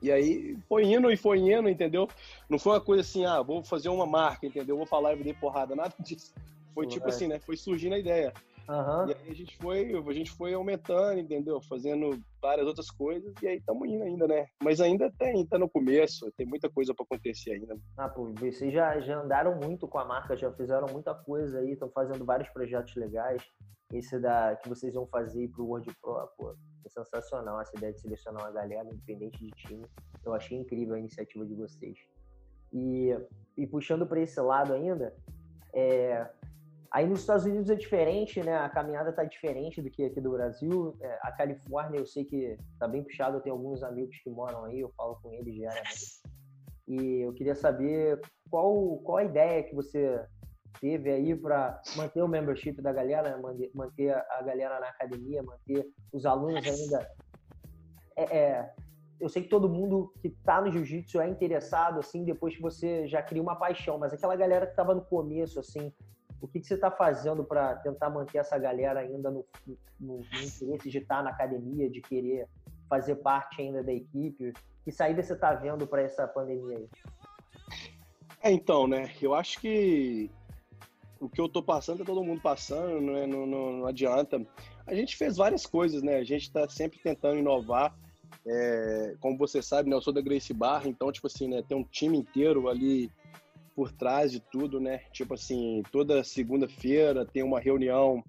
e 0.00 0.10
aí 0.10 0.56
foi 0.68 0.84
indo 0.84 1.10
e 1.10 1.16
foi 1.16 1.38
indo, 1.38 1.68
entendeu? 1.68 2.08
Não 2.48 2.58
foi 2.58 2.72
uma 2.72 2.80
coisa 2.80 3.02
assim, 3.02 3.24
ah, 3.24 3.42
vou 3.42 3.62
fazer 3.62 3.88
uma 3.88 4.06
marca, 4.06 4.46
entendeu? 4.46 4.76
Vou 4.76 4.86
falar 4.86 5.14
e 5.14 5.22
de 5.22 5.34
porrada, 5.34 5.74
nada 5.76 5.94
disso. 6.00 6.34
Foi 6.74 6.86
tipo 6.86 7.08
assim, 7.08 7.28
né? 7.28 7.38
Foi 7.40 7.56
surgindo 7.56 7.94
a 7.94 7.98
ideia. 7.98 8.32
Uhum. 8.68 9.08
E 9.08 9.14
aí 9.14 9.30
a 9.30 9.34
gente 9.34 9.56
foi, 9.58 9.92
a 9.94 10.12
gente 10.12 10.30
foi 10.30 10.54
aumentando, 10.54 11.20
entendeu? 11.20 11.60
Fazendo 11.62 12.18
várias 12.40 12.66
outras 12.66 12.90
coisas 12.90 13.32
e 13.42 13.46
aí 13.46 13.58
estamos 13.58 13.88
indo 13.88 14.02
ainda, 14.02 14.26
né? 14.26 14.46
Mas 14.62 14.80
ainda 14.80 15.12
tem, 15.18 15.46
tá 15.46 15.58
no 15.58 15.68
começo, 15.68 16.32
tem 16.36 16.46
muita 16.46 16.70
coisa 16.70 16.94
para 16.94 17.04
acontecer 17.04 17.52
ainda. 17.52 17.76
Ah, 17.96 18.08
pô, 18.08 18.32
vocês 18.32 18.72
já, 18.72 18.98
já 19.00 19.20
andaram 19.20 19.56
muito 19.56 19.86
com 19.86 19.98
a 19.98 20.04
marca, 20.04 20.36
já 20.36 20.50
fizeram 20.52 20.86
muita 20.90 21.14
coisa 21.14 21.58
aí, 21.58 21.72
estão 21.72 21.90
fazendo 21.90 22.24
vários 22.24 22.48
projetos 22.50 22.94
legais. 22.96 23.42
Esse 23.92 24.18
da 24.18 24.56
que 24.56 24.68
vocês 24.68 24.94
vão 24.94 25.06
fazer 25.06 25.46
pro 25.50 25.66
World 25.66 25.94
Pro, 26.00 26.28
pô, 26.38 26.56
é 26.84 26.88
sensacional 26.88 27.60
essa 27.60 27.76
ideia 27.76 27.92
de 27.92 28.00
selecionar 28.00 28.42
uma 28.42 28.50
galera 28.50 28.88
independente 28.88 29.38
de 29.38 29.50
time. 29.50 29.84
Eu 30.24 30.32
achei 30.32 30.56
incrível 30.56 30.94
a 30.94 30.98
iniciativa 30.98 31.44
de 31.44 31.54
vocês. 31.54 31.98
E, 32.72 33.10
e 33.56 33.66
puxando 33.66 34.06
para 34.06 34.20
esse 34.20 34.40
lado 34.40 34.72
ainda, 34.72 35.14
é, 35.72 36.26
aí 36.94 37.08
nos 37.08 37.20
Estados 37.20 37.44
Unidos 37.44 37.68
é 37.68 37.74
diferente, 37.74 38.40
né? 38.40 38.56
A 38.56 38.68
caminhada 38.68 39.12
tá 39.12 39.24
diferente 39.24 39.82
do 39.82 39.90
que 39.90 40.04
aqui 40.04 40.20
do 40.20 40.30
Brasil. 40.30 40.96
É, 41.00 41.18
a 41.22 41.32
Califórnia 41.32 41.98
eu 41.98 42.06
sei 42.06 42.24
que 42.24 42.56
tá 42.78 42.86
bem 42.86 43.02
puxado, 43.02 43.36
eu 43.36 43.40
tenho 43.40 43.56
alguns 43.56 43.82
amigos 43.82 44.16
que 44.22 44.30
moram 44.30 44.64
aí, 44.64 44.78
eu 44.78 44.92
falo 44.96 45.18
com 45.20 45.32
eles 45.32 45.52
diariamente. 45.52 46.22
E 46.86 47.22
eu 47.22 47.32
queria 47.32 47.56
saber 47.56 48.20
qual, 48.48 48.98
qual 48.98 49.16
a 49.18 49.24
ideia 49.24 49.64
que 49.64 49.74
você 49.74 50.24
teve 50.80 51.10
aí 51.10 51.34
para 51.34 51.82
manter 51.96 52.22
o 52.22 52.28
membership 52.28 52.80
da 52.80 52.92
galera, 52.92 53.40
manter 53.74 54.14
a 54.14 54.42
galera 54.42 54.78
na 54.78 54.88
academia, 54.88 55.42
manter 55.42 55.84
os 56.12 56.24
alunos 56.24 56.64
ainda. 56.64 57.10
É, 58.16 58.38
é, 58.38 58.74
eu 59.20 59.28
sei 59.28 59.42
que 59.42 59.48
todo 59.48 59.68
mundo 59.68 60.12
que 60.20 60.28
está 60.28 60.60
no 60.60 60.70
jiu-jitsu 60.70 61.20
é 61.20 61.28
interessado, 61.28 61.98
assim, 61.98 62.24
depois 62.24 62.54
que 62.54 62.62
você 62.62 63.08
já 63.08 63.20
cria 63.20 63.42
uma 63.42 63.56
paixão, 63.56 63.98
mas 63.98 64.12
aquela 64.12 64.36
galera 64.36 64.66
que 64.66 64.72
estava 64.72 64.94
no 64.94 65.04
começo, 65.04 65.58
assim, 65.58 65.92
o 66.40 66.48
que, 66.48 66.60
que 66.60 66.66
você 66.66 66.74
está 66.74 66.90
fazendo 66.90 67.44
para 67.44 67.76
tentar 67.76 68.10
manter 68.10 68.38
essa 68.38 68.58
galera 68.58 69.00
ainda 69.00 69.30
no, 69.30 69.44
no, 69.66 70.18
no 70.18 70.20
interesse 70.20 70.90
de 70.90 70.98
estar 70.98 71.18
tá 71.18 71.22
na 71.22 71.30
academia, 71.30 71.88
de 71.88 72.00
querer 72.00 72.46
fazer 72.88 73.16
parte 73.16 73.62
ainda 73.62 73.82
da 73.82 73.92
equipe? 73.92 74.52
Que 74.84 74.92
saída 74.92 75.22
você 75.22 75.32
está 75.32 75.54
vendo 75.54 75.86
para 75.86 76.02
essa 76.02 76.26
pandemia 76.28 76.78
aí? 76.78 76.88
É, 78.42 78.50
então, 78.50 78.86
né? 78.86 79.10
Eu 79.22 79.34
acho 79.34 79.58
que 79.58 80.30
o 81.18 81.28
que 81.28 81.40
eu 81.40 81.48
tô 81.48 81.62
passando 81.62 82.02
é 82.02 82.04
todo 82.04 82.22
mundo 82.22 82.42
passando, 82.42 83.00
né? 83.00 83.26
não, 83.26 83.46
não, 83.46 83.72
não 83.72 83.86
adianta. 83.86 84.44
A 84.86 84.94
gente 84.94 85.16
fez 85.16 85.38
várias 85.38 85.64
coisas, 85.64 86.02
né? 86.02 86.16
A 86.16 86.24
gente 86.24 86.42
está 86.42 86.68
sempre 86.68 86.98
tentando 86.98 87.38
inovar. 87.38 87.96
É, 88.46 89.14
como 89.20 89.38
você 89.38 89.62
sabe, 89.62 89.88
né, 89.88 89.96
eu 89.96 90.02
sou 90.02 90.12
da 90.12 90.20
Grace 90.20 90.52
Barra, 90.52 90.86
então, 90.86 91.10
tipo 91.10 91.26
assim, 91.26 91.48
né, 91.48 91.62
tem 91.66 91.78
um 91.78 91.84
time 91.84 92.18
inteiro 92.18 92.68
ali 92.68 93.10
por 93.74 93.90
trás 93.92 94.30
de 94.30 94.40
tudo, 94.40 94.80
né? 94.80 94.98
Tipo 95.12 95.34
assim, 95.34 95.82
toda 95.90 96.22
segunda-feira 96.22 97.26
tem 97.26 97.42
uma 97.42 97.60
reunião 97.60 98.22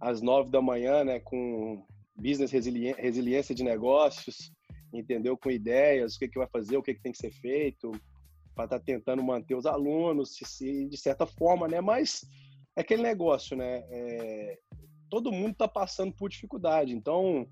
às 0.00 0.20
nove 0.22 0.50
da 0.50 0.60
manhã, 0.60 1.04
né, 1.04 1.20
com 1.20 1.84
business 2.16 2.50
resiliência 2.50 3.54
de 3.54 3.62
negócios, 3.62 4.52
entendeu? 4.92 5.36
Com 5.36 5.50
ideias, 5.50 6.14
o 6.14 6.18
que, 6.18 6.28
que 6.28 6.38
vai 6.38 6.48
fazer, 6.48 6.76
o 6.76 6.82
que, 6.82 6.94
que 6.94 7.02
tem 7.02 7.12
que 7.12 7.18
ser 7.18 7.30
feito, 7.30 7.92
para 8.54 8.64
estar 8.64 8.78
tá 8.78 8.84
tentando 8.84 9.22
manter 9.22 9.54
os 9.54 9.66
alunos, 9.66 10.36
se, 10.42 10.86
de 10.86 10.96
certa 10.96 11.26
forma, 11.26 11.68
né? 11.68 11.80
Mas 11.80 12.26
é 12.74 12.80
aquele 12.80 13.02
negócio, 13.02 13.56
né? 13.56 13.84
É, 13.90 14.58
todo 15.10 15.32
mundo 15.32 15.52
está 15.52 15.68
passando 15.68 16.12
por 16.12 16.30
dificuldade. 16.30 16.94
Então, 16.94 17.46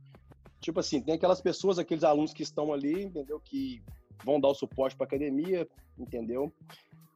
tipo 0.61 0.81
assim, 0.81 1.01
tem 1.03 1.15
aquelas 1.15 1.41
pessoas, 1.41 1.79
aqueles 1.79 2.05
alunos 2.05 2.33
que 2.33 2.43
estão 2.43 2.73
ali, 2.73 3.05
entendeu? 3.05 3.39
Que 3.41 3.83
vão 4.25 4.41
dar 4.41 4.49
o 4.49 4.55
suporte 4.55 4.97
para 4.97 5.07
academia, 5.07 5.69
entendeu? 5.99 6.53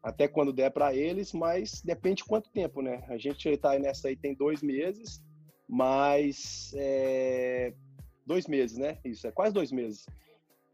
Até 0.03 0.29
quando 0.29 0.53
der 0.53 0.71
para 0.71 0.95
eles, 0.95 1.33
mas 1.33 1.83
depende 1.83 2.17
de 2.17 2.25
quanto 2.25 2.51
tempo, 2.51 2.81
né? 2.81 3.05
A 3.09 3.19
gente 3.19 3.49
está 3.49 3.79
nessa 3.79 4.09
aí 4.09 4.17
tem 4.17 4.35
dois 4.35 4.63
meses, 4.63 5.21
mas 5.69 6.73
é, 6.77 7.75
dois 8.25 8.47
meses, 8.47 8.79
né? 8.79 8.99
Isso 9.05 9.27
é 9.27 9.33
quase 9.33 9.53
dois 9.53 9.73
meses. 9.73 10.07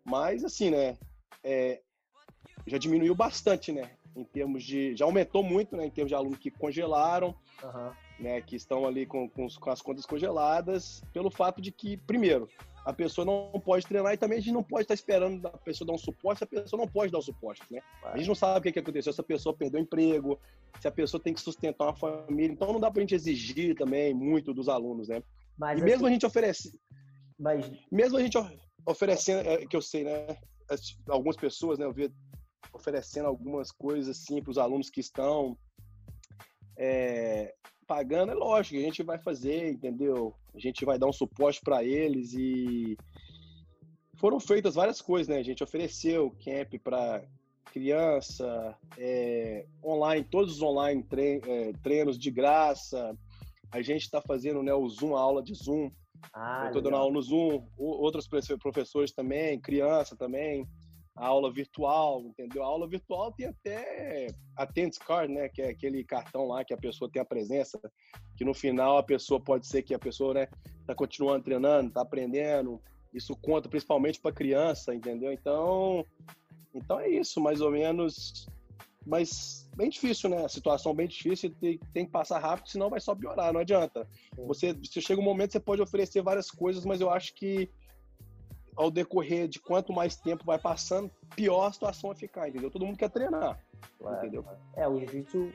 Mas 0.04 0.44
assim, 0.44 0.70
né? 0.70 0.98
É, 1.42 1.80
já 2.66 2.78
diminuiu 2.78 3.14
bastante, 3.14 3.72
né? 3.72 3.90
Em 4.14 4.24
termos 4.24 4.62
de. 4.62 4.94
Já 4.96 5.04
aumentou 5.04 5.42
muito, 5.42 5.76
né? 5.76 5.86
Em 5.86 5.90
termos 5.90 6.10
de 6.10 6.14
alunos 6.14 6.38
que 6.38 6.50
congelaram, 6.50 7.34
uhum. 7.62 7.92
né? 8.20 8.40
Que 8.42 8.56
estão 8.56 8.86
ali 8.86 9.06
com, 9.06 9.28
com, 9.28 9.48
com, 9.48 9.70
as 9.70 9.82
contas 9.82 10.06
congeladas, 10.06 11.02
pelo 11.12 11.30
fato 11.30 11.60
de 11.60 11.72
que, 11.72 11.96
primeiro, 11.96 12.48
a 12.84 12.92
pessoa 12.92 13.24
não 13.24 13.60
pode 13.60 13.86
treinar 13.86 14.12
e 14.12 14.16
também 14.16 14.38
a 14.38 14.40
gente 14.40 14.52
não 14.52 14.62
pode 14.62 14.82
estar 14.82 14.94
esperando 14.94 15.46
a 15.46 15.58
pessoa 15.58 15.86
dar 15.86 15.94
um 15.94 15.98
suporte 15.98 16.38
se 16.38 16.44
a 16.44 16.46
pessoa 16.46 16.78
não 16.78 16.88
pode 16.88 17.10
dar 17.10 17.18
o 17.18 17.22
suporte, 17.22 17.62
né? 17.70 17.80
A 18.04 18.18
gente 18.18 18.28
não 18.28 18.34
sabe 18.34 18.58
o 18.58 18.62
que, 18.62 18.72
que 18.72 18.78
aconteceu, 18.78 19.12
se 19.12 19.20
a 19.20 19.24
pessoa 19.24 19.56
perdeu 19.56 19.80
o 19.80 19.82
emprego, 19.82 20.38
se 20.80 20.86
a 20.86 20.90
pessoa 20.90 21.22
tem 21.22 21.32
que 21.32 21.40
sustentar 21.40 21.86
uma 21.86 21.96
família. 21.96 22.52
Então 22.52 22.72
não 22.72 22.80
dá 22.80 22.90
pra 22.90 23.00
gente 23.00 23.14
exigir 23.14 23.74
também 23.74 24.12
muito 24.12 24.52
dos 24.52 24.68
alunos, 24.68 25.08
né? 25.08 25.22
Mas, 25.56 25.80
e 25.80 25.82
mesmo 25.82 26.04
assim, 26.04 26.06
a 26.06 26.10
gente 26.10 26.26
oferece. 26.26 26.78
Mas... 27.38 27.70
Mesmo 27.90 28.18
a 28.18 28.20
gente 28.20 28.36
oferecendo, 28.86 29.48
é, 29.48 29.66
que 29.66 29.76
eu 29.76 29.82
sei, 29.82 30.04
né? 30.04 30.36
Algumas 31.08 31.36
pessoas, 31.36 31.78
né? 31.78 31.86
Eu 31.86 31.92
vi 31.92 32.12
oferecendo 32.72 33.26
algumas 33.26 33.70
coisas 33.70 34.18
assim 34.18 34.42
para 34.42 34.50
os 34.50 34.58
alunos 34.58 34.90
que 34.90 35.00
estão 35.00 35.56
é, 36.76 37.54
pagando, 37.84 38.32
é 38.32 38.34
lógico, 38.34 38.76
a 38.76 38.82
gente 38.82 39.02
vai 39.02 39.18
fazer, 39.18 39.70
entendeu? 39.70 40.34
A 40.54 40.58
gente 40.58 40.84
vai 40.84 40.98
dar 40.98 41.06
um 41.06 41.12
suporte 41.12 41.60
para 41.62 41.84
eles 41.84 42.32
e 42.34 42.96
foram 44.16 44.40
feitas 44.40 44.74
várias 44.74 45.00
coisas, 45.00 45.28
né? 45.28 45.38
A 45.38 45.42
gente 45.42 45.62
ofereceu 45.62 46.34
camp 46.44 46.74
para 46.82 47.22
criança, 47.72 48.76
é, 48.96 49.66
online, 49.84 50.24
todos 50.24 50.56
os 50.56 50.62
online 50.62 51.02
tre 51.02 51.40
é, 51.46 51.72
treinos 51.82 52.18
de 52.18 52.30
graça. 52.30 53.16
A 53.70 53.82
gente 53.82 54.02
está 54.02 54.20
fazendo 54.20 54.62
né, 54.62 54.72
o 54.72 54.88
Zoom, 54.88 55.16
a 55.16 55.20
aula 55.20 55.42
de 55.42 55.54
Zoom. 55.54 55.90
Ah, 56.32 56.66
Estou 56.66 56.80
dando 56.80 56.96
aula 56.96 57.12
no 57.12 57.20
Zoom, 57.20 57.66
outros 57.76 58.28
professores 58.58 59.12
também, 59.12 59.60
criança 59.60 60.16
também 60.16 60.66
a 61.16 61.26
aula 61.26 61.52
virtual, 61.52 62.22
entendeu? 62.22 62.62
A 62.62 62.66
aula 62.66 62.88
virtual 62.88 63.32
tem 63.32 63.46
até 63.46 64.26
attendance 64.56 64.98
card, 64.98 65.32
né, 65.32 65.48
que 65.48 65.62
é 65.62 65.68
aquele 65.68 66.02
cartão 66.02 66.48
lá 66.48 66.64
que 66.64 66.74
a 66.74 66.78
pessoa 66.78 67.10
tem 67.10 67.22
a 67.22 67.24
presença, 67.24 67.80
que 68.36 68.44
no 68.44 68.52
final 68.52 68.98
a 68.98 69.02
pessoa 69.02 69.40
pode 69.40 69.66
ser 69.66 69.82
que 69.82 69.94
a 69.94 69.98
pessoa, 69.98 70.34
né, 70.34 70.48
tá 70.86 70.94
continuando 70.94 71.44
treinando, 71.44 71.92
tá 71.92 72.02
aprendendo. 72.02 72.80
Isso 73.12 73.36
conta 73.36 73.68
principalmente 73.68 74.20
para 74.20 74.34
criança, 74.34 74.92
entendeu? 74.92 75.32
Então, 75.32 76.04
então 76.74 76.98
é 76.98 77.08
isso, 77.08 77.40
mais 77.40 77.60
ou 77.60 77.70
menos. 77.70 78.48
Mas 79.06 79.70
bem 79.76 79.90
difícil, 79.90 80.30
né? 80.30 80.44
A 80.44 80.48
situação 80.48 80.94
bem 80.94 81.06
difícil, 81.06 81.54
tem, 81.60 81.78
tem 81.92 82.06
que 82.06 82.10
passar 82.10 82.40
rápido, 82.40 82.70
senão 82.70 82.90
vai 82.90 82.98
só 82.98 83.14
piorar, 83.14 83.52
não 83.52 83.60
adianta. 83.60 84.08
Você, 84.36 84.72
você 84.72 85.00
chega 85.00 85.20
um 85.20 85.24
momento, 85.24 85.52
você 85.52 85.60
pode 85.60 85.80
oferecer 85.80 86.22
várias 86.22 86.50
coisas, 86.50 86.84
mas 86.84 87.00
eu 87.00 87.10
acho 87.10 87.34
que 87.34 87.70
ao 88.76 88.90
decorrer 88.90 89.48
de 89.48 89.60
quanto 89.60 89.92
mais 89.92 90.16
tempo 90.16 90.44
vai 90.44 90.58
passando, 90.58 91.10
pior 91.34 91.66
a 91.66 91.72
situação 91.72 92.10
vai 92.10 92.18
ficar, 92.18 92.48
entendeu? 92.48 92.70
Todo 92.70 92.86
mundo 92.86 92.98
quer 92.98 93.10
treinar, 93.10 93.58
claro, 93.98 94.18
entendeu? 94.18 94.44
É, 94.74 94.88
o 94.88 94.98
jiu-jitsu 94.98 95.52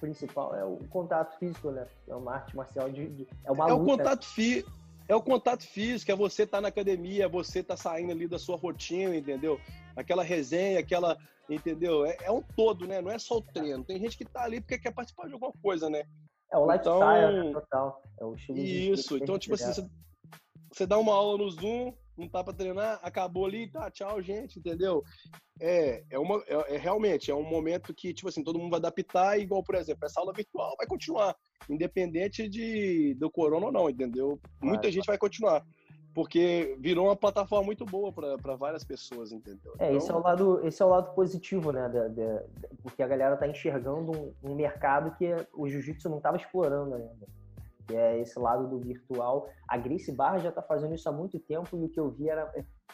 principal 0.00 0.54
é 0.54 0.64
o 0.64 0.78
contato 0.88 1.38
físico, 1.38 1.70
né? 1.70 1.86
É 2.08 2.14
uma 2.14 2.34
arte 2.34 2.56
marcial 2.56 2.88
de, 2.90 3.06
de 3.08 3.28
é 3.44 3.52
uma 3.52 3.68
é 3.68 3.72
luta. 3.72 3.82
O 3.82 3.96
contato 3.96 4.26
fi, 4.26 4.64
é 5.06 5.14
o 5.14 5.22
contato 5.22 5.64
físico, 5.64 6.10
é 6.10 6.16
você 6.16 6.44
estar 6.44 6.58
tá 6.58 6.62
na 6.62 6.68
academia, 6.68 7.24
é 7.24 7.28
você 7.28 7.60
estar 7.60 7.76
tá 7.76 7.82
saindo 7.82 8.10
ali 8.10 8.26
da 8.26 8.38
sua 8.38 8.56
rotina, 8.56 9.14
entendeu? 9.14 9.60
Aquela 9.94 10.22
resenha, 10.22 10.80
aquela, 10.80 11.18
entendeu? 11.48 12.06
É, 12.06 12.16
é, 12.22 12.30
um 12.30 12.42
todo, 12.42 12.86
né? 12.86 13.00
Não 13.00 13.10
é 13.10 13.18
só 13.18 13.36
o 13.38 13.42
treino. 13.42 13.84
Tem 13.84 13.98
gente 13.98 14.16
que 14.16 14.24
tá 14.24 14.44
ali 14.44 14.60
porque 14.60 14.78
quer 14.78 14.92
participar 14.92 15.26
de 15.26 15.34
alguma 15.34 15.52
coisa, 15.62 15.90
né? 15.90 16.04
É 16.52 16.56
o 16.56 16.64
lifestyle, 16.64 16.98
então, 16.98 17.44
né? 17.44 17.52
total. 17.52 18.02
É 18.18 18.24
o 18.24 18.34
estilo 18.34 18.58
Isso, 18.58 19.16
então, 19.16 19.38
tipo 19.38 19.54
assim, 19.54 19.72
você, 19.72 19.90
você 20.72 20.86
dá 20.86 20.98
uma 20.98 21.14
aula 21.14 21.38
no 21.38 21.50
Zoom, 21.50 21.92
não 22.20 22.28
tá 22.28 22.44
para 22.44 22.52
treinar, 22.52 23.00
acabou 23.02 23.46
ali, 23.46 23.68
tá, 23.68 23.90
tchau, 23.90 24.20
gente, 24.20 24.58
entendeu? 24.58 25.02
É, 25.58 26.04
é, 26.10 26.18
uma, 26.18 26.42
é, 26.46 26.74
é, 26.74 26.78
realmente, 26.78 27.30
é 27.30 27.34
um 27.34 27.42
momento 27.42 27.94
que, 27.94 28.14
tipo 28.14 28.28
assim, 28.28 28.44
todo 28.44 28.58
mundo 28.58 28.70
vai 28.70 28.78
adaptar, 28.78 29.38
igual, 29.38 29.62
por 29.62 29.74
exemplo, 29.74 30.04
essa 30.04 30.20
aula 30.20 30.32
virtual 30.32 30.74
vai 30.76 30.86
continuar, 30.86 31.34
independente 31.68 32.48
de, 32.48 33.14
do 33.14 33.30
corona 33.30 33.66
ou 33.66 33.72
não, 33.72 33.90
entendeu? 33.90 34.38
Muita 34.62 34.82
vai, 34.82 34.92
gente 34.92 35.06
vai. 35.06 35.18
continuar, 35.18 35.64
porque 36.14 36.76
virou 36.78 37.06
uma 37.06 37.16
plataforma 37.16 37.64
muito 37.64 37.84
boa 37.84 38.12
para 38.12 38.54
várias 38.56 38.84
pessoas, 38.84 39.32
entendeu? 39.32 39.74
É, 39.78 39.86
então... 39.86 39.96
esse, 39.96 40.10
é 40.10 40.14
o 40.14 40.20
lado, 40.20 40.66
esse 40.66 40.82
é 40.82 40.84
o 40.84 40.88
lado 40.88 41.14
positivo, 41.14 41.72
né, 41.72 41.88
da, 41.88 42.08
da, 42.08 42.44
porque 42.82 43.02
a 43.02 43.08
galera 43.08 43.36
tá 43.36 43.48
enxergando 43.48 44.12
um, 44.12 44.34
um 44.42 44.54
mercado 44.54 45.16
que 45.16 45.34
o 45.54 45.68
jiu-jitsu 45.68 46.08
não 46.08 46.20
tava 46.20 46.36
explorando 46.36 46.94
ainda 46.94 47.39
que 47.90 47.96
é 47.96 48.20
esse 48.20 48.38
lado 48.38 48.68
do 48.68 48.78
virtual. 48.78 49.48
A 49.68 49.76
Grace 49.76 50.12
Barra 50.12 50.38
já 50.38 50.50
está 50.50 50.62
fazendo 50.62 50.94
isso 50.94 51.08
há 51.08 51.12
muito 51.12 51.38
tempo 51.40 51.76
e 51.76 51.84
o 51.84 51.88
que 51.88 51.98
eu 51.98 52.10
vi 52.10 52.28
era. 52.28 52.50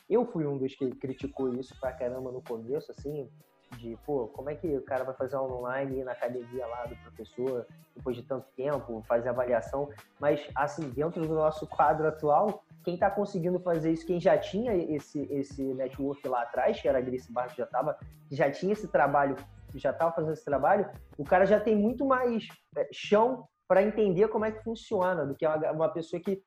Eu 0.08 0.24
fui 0.24 0.46
um 0.46 0.56
dos 0.56 0.74
que 0.74 0.90
criticou 0.92 1.52
isso 1.54 1.78
pra 1.78 1.92
caramba 1.92 2.32
no 2.32 2.40
começo, 2.40 2.90
assim, 2.92 3.28
de, 3.76 3.98
pô, 4.06 4.28
como 4.28 4.48
é 4.48 4.54
que 4.54 4.76
o 4.76 4.82
cara 4.82 5.04
vai 5.04 5.14
fazer 5.14 5.36
online 5.36 6.02
na 6.04 6.12
academia 6.12 6.66
lá 6.66 6.86
do 6.86 6.96
professor 6.96 7.66
depois 7.94 8.16
de 8.16 8.22
tanto 8.22 8.46
tempo, 8.56 9.02
fazer 9.08 9.28
avaliação, 9.28 9.88
mas, 10.20 10.40
assim, 10.54 10.88
dentro 10.90 11.26
do 11.26 11.34
nosso 11.34 11.66
quadro 11.66 12.06
atual, 12.06 12.62
quem 12.84 12.94
está 12.94 13.10
conseguindo 13.10 13.58
fazer 13.58 13.92
isso, 13.92 14.06
quem 14.06 14.20
já 14.20 14.38
tinha 14.38 14.74
esse, 14.74 15.22
esse 15.32 15.62
network 15.74 16.26
lá 16.28 16.42
atrás, 16.42 16.80
que 16.80 16.88
era 16.88 16.98
a 16.98 17.00
Grace 17.00 17.32
Barra, 17.32 17.48
já, 17.48 17.66
tava, 17.66 17.98
já 18.30 18.50
tinha 18.50 18.72
esse 18.72 18.86
trabalho, 18.86 19.34
já 19.74 19.90
estava 19.90 20.12
fazendo 20.12 20.34
esse 20.34 20.44
trabalho, 20.44 20.88
o 21.18 21.24
cara 21.24 21.44
já 21.44 21.58
tem 21.58 21.74
muito 21.74 22.06
mais 22.06 22.46
é, 22.76 22.88
chão 22.92 23.48
para 23.68 23.82
entender 23.82 24.28
como 24.28 24.44
é 24.44 24.52
que 24.52 24.62
funciona, 24.62 25.26
do 25.26 25.34
que 25.34 25.46
uma 25.46 25.88
pessoa 25.88 26.20
que 26.20 26.42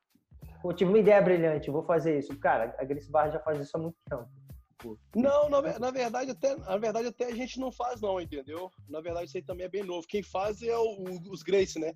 Pô, 0.61 0.73
tive 0.73 0.91
uma 0.91 0.99
ideia 0.99 1.21
brilhante, 1.21 1.71
vou 1.71 1.83
fazer 1.83 2.19
isso. 2.19 2.38
Cara, 2.38 2.75
a 2.77 2.83
Grace 2.83 3.09
Barra 3.09 3.29
já 3.29 3.39
faz 3.39 3.59
isso 3.59 3.75
há 3.75 3.79
muito 3.79 3.97
tempo. 4.09 4.27
Não, 5.15 5.49
na, 5.49 5.79
na, 5.79 5.91
verdade 5.91 6.31
até, 6.31 6.55
na 6.55 6.77
verdade 6.77 7.07
até 7.07 7.25
a 7.25 7.35
gente 7.35 7.59
não 7.59 7.71
faz 7.71 7.99
não, 7.99 8.19
entendeu? 8.19 8.71
Na 8.88 9.01
verdade 9.01 9.27
isso 9.27 9.38
aí 9.38 9.43
também 9.43 9.65
é 9.65 9.69
bem 9.69 9.83
novo. 9.83 10.07
Quem 10.07 10.23
faz 10.23 10.61
é 10.61 10.77
o, 10.77 11.03
os 11.29 11.43
Grace, 11.43 11.79
né? 11.79 11.93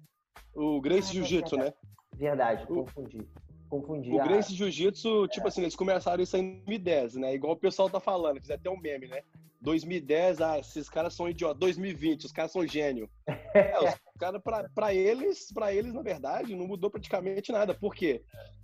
O 0.53 0.82
Grace 0.82 1.10
ah, 1.10 1.13
Jiu-Jitsu, 1.13 1.58
né? 1.58 1.74
Verdade, 2.15 2.65
confundi. 2.68 3.27
Confundi. 3.70 4.12
O 4.12 4.24
Grace 4.24 4.53
Jiu-Jitsu, 4.53 5.27
tipo 5.30 5.48
é. 5.48 5.50
assim, 5.50 5.62
eles 5.62 5.75
começaram 5.75 6.22
isso 6.22 6.36
em 6.36 6.58
2010, 6.65 7.15
né? 7.15 7.34
Igual 7.34 7.53
o 7.53 7.60
pessoal 7.60 7.89
tá 7.89 8.00
falando, 8.00 8.39
fiz 8.39 8.50
até 8.50 8.70
um 8.70 8.80
meme, 8.80 9.08
né? 9.08 9.22
2010, 9.63 10.41
ah, 10.41 10.60
esses 10.60 10.89
caras 10.89 11.13
são 11.13 11.29
idiotas. 11.29 11.60
2020, 11.60 12.25
os 12.25 12.32
caras 12.34 12.51
são 12.51 12.67
gênio. 12.67 13.10
é, 13.55 13.79
os 13.79 13.96
caras, 14.20 14.41
pra, 14.43 14.70
pra, 14.75 14.93
eles, 14.93 15.51
pra 15.53 15.74
eles, 15.74 15.93
na 15.93 16.01
verdade, 16.01 16.53
não 16.53 16.67
mudou 16.67 16.91
praticamente 16.91 17.51
nada. 17.51 17.74
Por 17.74 17.96
quê? 17.96 18.22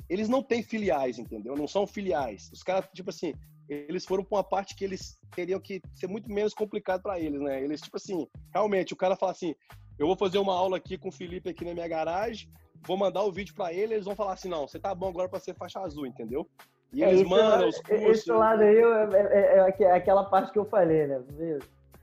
Eles 0.10 0.28
não 0.28 0.44
têm 0.44 0.62
filiais, 0.62 1.18
entendeu? 1.18 1.56
Não 1.56 1.68
são 1.68 1.88
filiais. 1.88 2.52
Os 2.52 2.62
caras, 2.62 2.86
tipo 2.94 3.12
assim, 3.12 3.34
eles 3.70 4.06
foram 4.06 4.26
pra 4.26 4.40
uma 4.40 4.44
parte 4.44 4.76
que 4.76 4.84
eles 4.84 5.18
teriam 5.34 5.60
que 5.60 5.82
ser 5.94 6.08
muito 6.08 6.30
menos 6.30 6.54
complicado 6.54 7.02
para 7.02 7.18
eles, 7.18 7.40
né? 7.40 7.64
Eles, 7.64 7.80
tipo 7.80 7.96
assim, 7.96 8.28
realmente, 8.54 8.94
o 8.94 8.98
cara 8.98 9.16
fala 9.16 9.32
assim: 9.32 9.56
eu 9.98 10.06
vou 10.06 10.18
fazer 10.18 10.38
uma 10.38 10.54
aula 10.54 10.78
aqui 10.78 10.98
com 10.98 11.08
o 11.08 11.14
Felipe 11.14 11.50
aqui 11.50 11.64
na 11.64 11.74
minha 11.74 11.88
garagem, 11.88 12.52
vou 12.86 12.98
mandar 12.98 13.24
o 13.24 13.32
vídeo 13.32 13.56
para 13.56 13.72
ele, 13.72 13.94
eles 13.94 14.06
vão 14.06 14.18
falar 14.18 14.34
assim: 14.34 14.50
não, 14.50 14.68
você 14.68 14.80
tá 14.80 14.94
bom 14.94 15.08
agora 15.08 15.30
para 15.30 15.40
ser 15.40 15.56
faixa 15.56 15.80
azul, 15.80 16.06
entendeu? 16.06 16.50
E 16.92 17.04
é, 17.04 17.12
eles 17.12 17.28
mandam 17.28 17.70
os 17.70 17.80
cursos. 17.80 18.08
Esse 18.08 18.32
lado 18.32 18.64
aí 18.64 18.78
é, 18.78 19.58
é, 19.58 19.76
é, 19.80 19.92
aquela 19.94 20.24
parte 20.26 20.52
que 20.52 20.60
eu 20.60 20.66
falei, 20.66 21.08
né? 21.08 21.22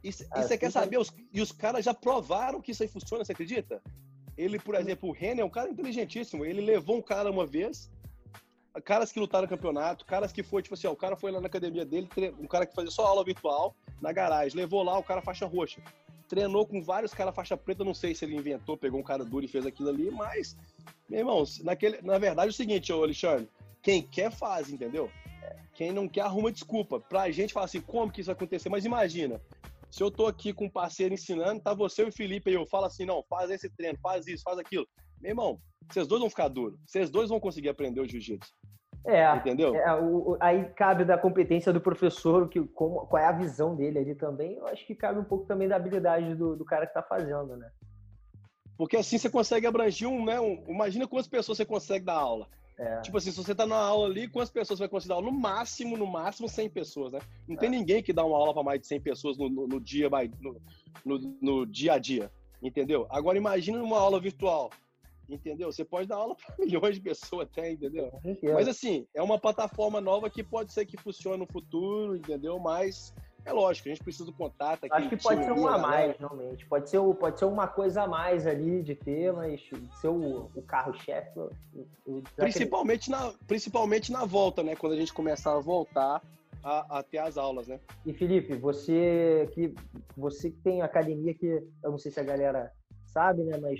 E, 0.02 0.12
você 0.12 0.56
quer 0.56 0.70
saber? 0.70 0.98
Os, 0.98 1.12
e 1.32 1.40
os 1.40 1.50
caras 1.50 1.84
já 1.84 1.92
provaram 1.92 2.60
que 2.60 2.70
isso 2.70 2.82
aí 2.82 2.88
funciona, 2.88 3.24
você 3.24 3.32
acredita? 3.32 3.82
Ele, 4.38 4.58
por 4.58 4.74
exemplo, 4.74 5.08
o 5.08 5.12
René 5.12 5.42
é 5.42 5.44
um 5.44 5.50
cara 5.50 5.68
inteligentíssimo. 5.68 6.44
Ele 6.44 6.60
levou 6.60 6.96
um 6.96 7.02
cara 7.02 7.30
uma 7.30 7.44
vez, 7.44 7.90
caras 8.84 9.10
que 9.10 9.18
lutaram 9.18 9.42
no 9.42 9.48
campeonato, 9.48 10.04
caras 10.04 10.30
que 10.30 10.42
foi, 10.42 10.62
tipo 10.62 10.74
assim, 10.74 10.86
ó, 10.86 10.92
o 10.92 10.96
cara 10.96 11.16
foi 11.16 11.32
lá 11.32 11.40
na 11.40 11.46
academia 11.46 11.84
dele, 11.84 12.08
um 12.38 12.46
cara 12.46 12.66
que 12.66 12.74
fazia 12.74 12.90
só 12.90 13.06
aula 13.06 13.24
virtual 13.24 13.74
na 14.00 14.12
garagem, 14.12 14.56
levou 14.56 14.82
lá 14.82 14.96
o 14.98 15.02
cara 15.02 15.22
faixa 15.22 15.46
roxa. 15.46 15.80
Treinou 16.28 16.66
com 16.66 16.82
vários 16.82 17.14
caras 17.14 17.34
faixa 17.34 17.56
preta, 17.56 17.84
não 17.84 17.94
sei 17.94 18.14
se 18.14 18.24
ele 18.24 18.36
inventou, 18.36 18.76
pegou 18.76 19.00
um 19.00 19.02
cara 19.02 19.24
duro 19.24 19.44
e 19.44 19.48
fez 19.48 19.64
aquilo 19.64 19.88
ali, 19.88 20.10
mas, 20.10 20.56
meu 21.08 21.20
irmão, 21.20 21.44
naquele, 21.62 22.02
na 22.02 22.18
verdade 22.18 22.48
é 22.48 22.50
o 22.50 22.54
seguinte, 22.54 22.92
ô 22.92 23.02
Alexandre, 23.02 23.48
quem 23.86 24.02
quer 24.02 24.32
faz, 24.32 24.68
entendeu? 24.68 25.08
Quem 25.72 25.92
não 25.92 26.08
quer 26.08 26.22
arruma 26.22 26.50
desculpa. 26.50 26.98
Pra 26.98 27.30
gente 27.30 27.52
falar 27.52 27.66
assim, 27.66 27.80
como 27.80 28.10
que 28.10 28.20
isso 28.20 28.26
vai 28.26 28.34
acontecer? 28.34 28.68
Mas 28.68 28.84
imagina, 28.84 29.40
se 29.88 30.02
eu 30.02 30.10
tô 30.10 30.26
aqui 30.26 30.52
com 30.52 30.64
um 30.64 30.70
parceiro 30.70 31.14
ensinando, 31.14 31.62
tá 31.62 31.72
você 31.72 32.02
e 32.02 32.08
o 32.08 32.12
Felipe 32.12 32.50
aí, 32.50 32.56
eu 32.56 32.66
falo 32.66 32.86
assim, 32.86 33.04
não, 33.04 33.22
faz 33.30 33.48
esse 33.48 33.70
treino, 33.70 33.96
faz 34.02 34.26
isso, 34.26 34.42
faz 34.42 34.58
aquilo. 34.58 34.84
Meu 35.20 35.30
irmão, 35.30 35.60
vocês 35.88 36.08
dois 36.08 36.20
vão 36.20 36.28
ficar 36.28 36.48
duros. 36.48 36.80
Vocês 36.84 37.10
dois 37.10 37.28
vão 37.28 37.38
conseguir 37.38 37.68
aprender 37.68 38.00
o 38.00 38.08
jiu-jitsu. 38.08 38.52
É, 39.06 39.32
entendeu? 39.36 39.76
É, 39.76 39.94
o, 39.94 40.36
aí 40.40 40.64
cabe 40.70 41.04
da 41.04 41.16
competência 41.16 41.72
do 41.72 41.80
professor, 41.80 42.48
que, 42.48 42.60
como, 42.60 43.06
qual 43.06 43.22
é 43.22 43.26
a 43.26 43.32
visão 43.38 43.76
dele 43.76 44.00
ali 44.00 44.16
também. 44.16 44.54
Eu 44.54 44.66
acho 44.66 44.84
que 44.84 44.96
cabe 44.96 45.20
um 45.20 45.24
pouco 45.24 45.46
também 45.46 45.68
da 45.68 45.76
habilidade 45.76 46.34
do, 46.34 46.56
do 46.56 46.64
cara 46.64 46.88
que 46.88 46.94
tá 46.94 47.04
fazendo, 47.04 47.56
né? 47.56 47.70
Porque 48.76 48.96
assim 48.96 49.16
você 49.16 49.30
consegue 49.30 49.64
abranger 49.64 50.08
um, 50.08 50.24
né? 50.24 50.40
Um, 50.40 50.64
imagina 50.66 51.06
quantas 51.06 51.28
pessoas 51.28 51.56
você 51.56 51.64
consegue 51.64 52.04
dar 52.04 52.14
aula. 52.14 52.48
É. 52.78 53.00
Tipo 53.00 53.16
assim, 53.16 53.30
se 53.30 53.37
você 53.38 53.54
tá 53.54 53.66
na 53.66 53.76
aula 53.76 54.06
ali, 54.06 54.28
quantas 54.28 54.50
pessoas 54.50 54.78
você 54.78 54.83
vai 54.83 54.88
considerar? 54.88 55.23
No 55.23 55.33
máximo, 55.33 55.97
no 55.97 56.06
máximo, 56.06 56.49
100 56.49 56.68
pessoas, 56.71 57.12
né? 57.12 57.21
Não 57.49 57.56
é. 57.56 57.59
tem 57.59 57.71
ninguém 57.71 58.02
que 58.02 58.12
dá 58.12 58.25
uma 58.25 58.37
aula 58.37 58.52
para 58.52 58.62
mais 58.62 58.80
de 58.80 58.87
100 58.87 59.00
pessoas 59.00 59.38
no, 59.38 59.49
no, 59.49 59.66
no 59.66 59.80
dia, 59.80 60.11
no, 60.40 60.61
no, 61.04 61.37
no, 61.40 61.66
dia 61.66 61.95
a 61.95 61.99
dia, 61.99 62.30
entendeu? 62.62 63.06
Agora, 63.09 63.38
imagina 63.38 63.83
uma 63.83 63.99
aula 63.99 64.21
virtual, 64.21 64.71
entendeu? 65.26 65.73
Você 65.73 65.87
pode 65.87 66.06
dar 66.06 66.16
aula 66.16 66.37
para 66.37 66.54
milhões 66.62 66.95
de 66.95 67.00
pessoas 67.00 67.49
até, 67.50 67.73
entendeu? 67.73 68.12
Mas 68.42 68.68
assim, 68.68 69.06
é 69.14 69.23
uma 69.23 69.38
plataforma 69.38 69.99
nova 69.99 70.28
que 70.28 70.42
pode 70.42 70.71
ser 70.71 70.85
que 70.85 70.99
funcione 70.99 71.38
no 71.38 71.47
futuro, 71.47 72.14
entendeu? 72.14 72.59
Mas 72.59 73.14
é 73.46 73.52
lógico, 73.52 73.88
a 73.88 73.92
gente 73.92 74.02
precisa 74.02 74.24
do 74.24 74.32
contato. 74.32 74.84
Aqui, 74.84 74.92
Acho 74.92 75.08
que 75.08 75.16
pode 75.16 75.44
ser 75.44 75.52
uma 75.52 75.76
a 75.76 75.78
mais, 75.78 76.16
realmente. 76.18 76.66
Pode 76.66 76.90
ser, 76.90 77.00
pode 77.14 77.38
ser 77.38 77.44
uma 77.44 77.68
coisa 77.68 78.02
a 78.02 78.08
mais 78.08 78.44
ali 78.44 78.82
de 78.82 78.96
ter, 78.96 79.32
mas 79.32 79.62
ser 80.00 80.08
o, 80.08 80.50
o 80.52 80.62
carro-chefe. 80.62 81.30
Principalmente 82.34 83.08
na, 83.08 83.32
principalmente 83.46 84.10
na 84.10 84.24
volta, 84.24 84.64
né? 84.64 84.75
Quando 84.75 84.94
a 84.94 84.97
gente 84.97 85.12
começar 85.12 85.54
a 85.54 85.60
voltar 85.60 86.21
a, 86.60 86.99
a, 86.99 87.02
ter 87.04 87.18
as 87.18 87.38
aulas, 87.38 87.68
né? 87.68 87.78
E 88.04 88.12
Felipe, 88.12 88.56
você 88.56 89.49
que 89.54 89.73
você 90.16 90.50
que 90.50 90.58
tem 90.58 90.82
academia 90.82 91.32
que 91.32 91.47
eu 91.47 91.90
não 91.92 91.99
sei 91.99 92.10
se 92.10 92.18
a 92.18 92.25
galera 92.25 92.73
sabe, 93.06 93.44
né? 93.44 93.56
Mas 93.58 93.78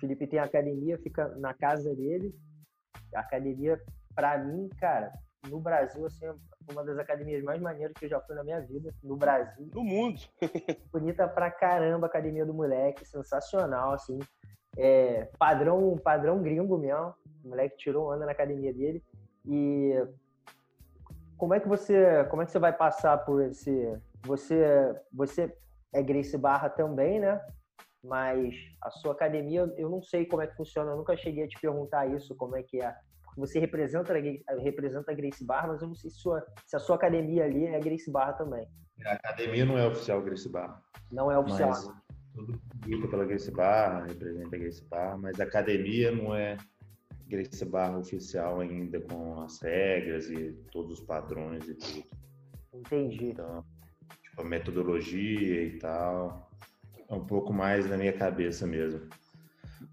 Felipe 0.00 0.26
tem 0.26 0.38
academia, 0.38 0.96
fica 0.96 1.28
na 1.36 1.52
casa 1.52 1.94
dele. 1.94 2.34
A 3.14 3.20
academia, 3.20 3.78
para 4.14 4.38
mim, 4.38 4.70
cara, 4.80 5.12
no 5.48 5.60
Brasil, 5.60 6.06
assim, 6.06 6.26
uma 6.70 6.84
das 6.84 6.98
academias 6.98 7.42
mais 7.42 7.60
maneiras 7.60 7.92
que 7.98 8.04
eu 8.04 8.08
já 8.08 8.20
fui 8.20 8.34
na 8.34 8.44
minha 8.44 8.60
vida, 8.60 8.94
no 9.02 9.16
Brasil. 9.16 9.68
No 9.74 9.82
mundo. 9.82 10.20
Bonita 10.92 11.26
pra 11.26 11.50
caramba 11.50 12.06
a 12.06 12.08
academia 12.08 12.46
do 12.46 12.54
moleque, 12.54 13.04
sensacional, 13.04 13.92
assim. 13.92 14.18
É, 14.76 15.28
padrão, 15.38 15.98
padrão 15.98 16.42
gringo 16.42 16.78
mesmo. 16.78 17.14
O 17.44 17.48
moleque 17.48 17.76
tirou 17.76 18.12
onda 18.12 18.24
na 18.24 18.32
academia 18.32 18.72
dele. 18.72 19.02
E 19.46 19.94
como 21.36 21.54
é 21.54 21.60
que 21.60 21.68
você, 21.68 22.24
como 22.30 22.42
é 22.42 22.46
que 22.46 22.52
você 22.52 22.58
vai 22.60 22.72
passar 22.72 23.18
por 23.18 23.42
esse 23.42 24.00
você 24.24 24.94
você 25.12 25.52
é 25.92 26.00
Grace 26.00 26.38
Barra 26.38 26.70
também, 26.70 27.18
né? 27.18 27.40
Mas 28.02 28.54
a 28.80 28.90
sua 28.90 29.12
academia, 29.12 29.72
eu 29.76 29.88
não 29.88 30.02
sei 30.02 30.24
como 30.24 30.42
é 30.42 30.46
que 30.46 30.56
funciona, 30.56 30.92
eu 30.92 30.96
nunca 30.96 31.16
cheguei 31.16 31.44
a 31.44 31.48
te 31.48 31.60
perguntar 31.60 32.06
isso, 32.06 32.34
como 32.36 32.56
é 32.56 32.62
que 32.62 32.80
é 32.80 32.96
você 33.36 33.58
representa, 33.58 34.14
representa 34.62 35.12
a 35.12 35.14
Grace 35.14 35.44
Barra, 35.44 35.68
mas 35.68 35.82
eu 35.82 35.88
não 35.88 35.94
sei 35.94 36.10
se, 36.10 36.18
sua, 36.18 36.44
se 36.66 36.76
a 36.76 36.78
sua 36.78 36.96
academia 36.96 37.44
ali 37.44 37.66
é 37.66 37.80
Grace 37.80 38.10
Barra 38.10 38.34
também. 38.34 38.66
A 39.04 39.12
academia 39.12 39.64
não 39.64 39.78
é 39.78 39.86
oficial 39.86 40.22
Grace 40.22 40.48
Barra. 40.48 40.82
Não 41.10 41.30
é 41.30 41.38
oficial. 41.38 41.70
Mas 41.70 41.90
tudo 42.34 42.60
publica 42.70 43.08
pela 43.08 43.24
Grace 43.24 43.50
Barra, 43.50 44.06
representa 44.06 44.56
a 44.56 44.58
Grace 44.58 44.84
Barra, 44.84 45.16
mas 45.16 45.40
a 45.40 45.44
academia 45.44 46.10
não 46.10 46.34
é 46.34 46.56
Grace 47.26 47.64
Barra 47.64 47.98
oficial 47.98 48.60
ainda 48.60 49.00
com 49.00 49.40
as 49.40 49.60
regras 49.60 50.30
e 50.30 50.52
todos 50.70 51.00
os 51.00 51.04
padrões 51.04 51.68
e 51.68 51.74
tudo. 51.74 52.04
Entendi. 52.74 53.30
Então, 53.30 53.64
tipo, 54.22 54.42
a 54.42 54.44
metodologia 54.44 55.64
e 55.64 55.78
tal, 55.78 56.50
é 57.08 57.14
um 57.14 57.24
pouco 57.24 57.52
mais 57.52 57.88
na 57.88 57.96
minha 57.96 58.12
cabeça 58.12 58.66
mesmo. 58.66 59.08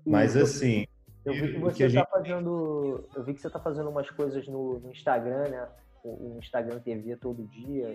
Mas 0.05 0.35
assim, 0.37 0.85
eu 1.25 1.33
vi 1.33 1.53
que 1.53 1.59
você 1.59 1.85
está 1.85 1.99
gente... 1.99 2.09
fazendo. 2.09 3.09
Eu 3.15 3.23
vi 3.23 3.33
que 3.33 3.41
você 3.41 3.47
está 3.47 3.59
fazendo 3.59 3.89
umas 3.89 4.09
coisas 4.09 4.47
no, 4.47 4.79
no 4.79 4.91
Instagram, 4.91 5.49
né? 5.49 5.67
O, 6.03 6.35
o, 6.35 6.39
Instagram 6.39 6.79
TV 6.79 7.15
todo 7.17 7.45
dia. 7.47 7.93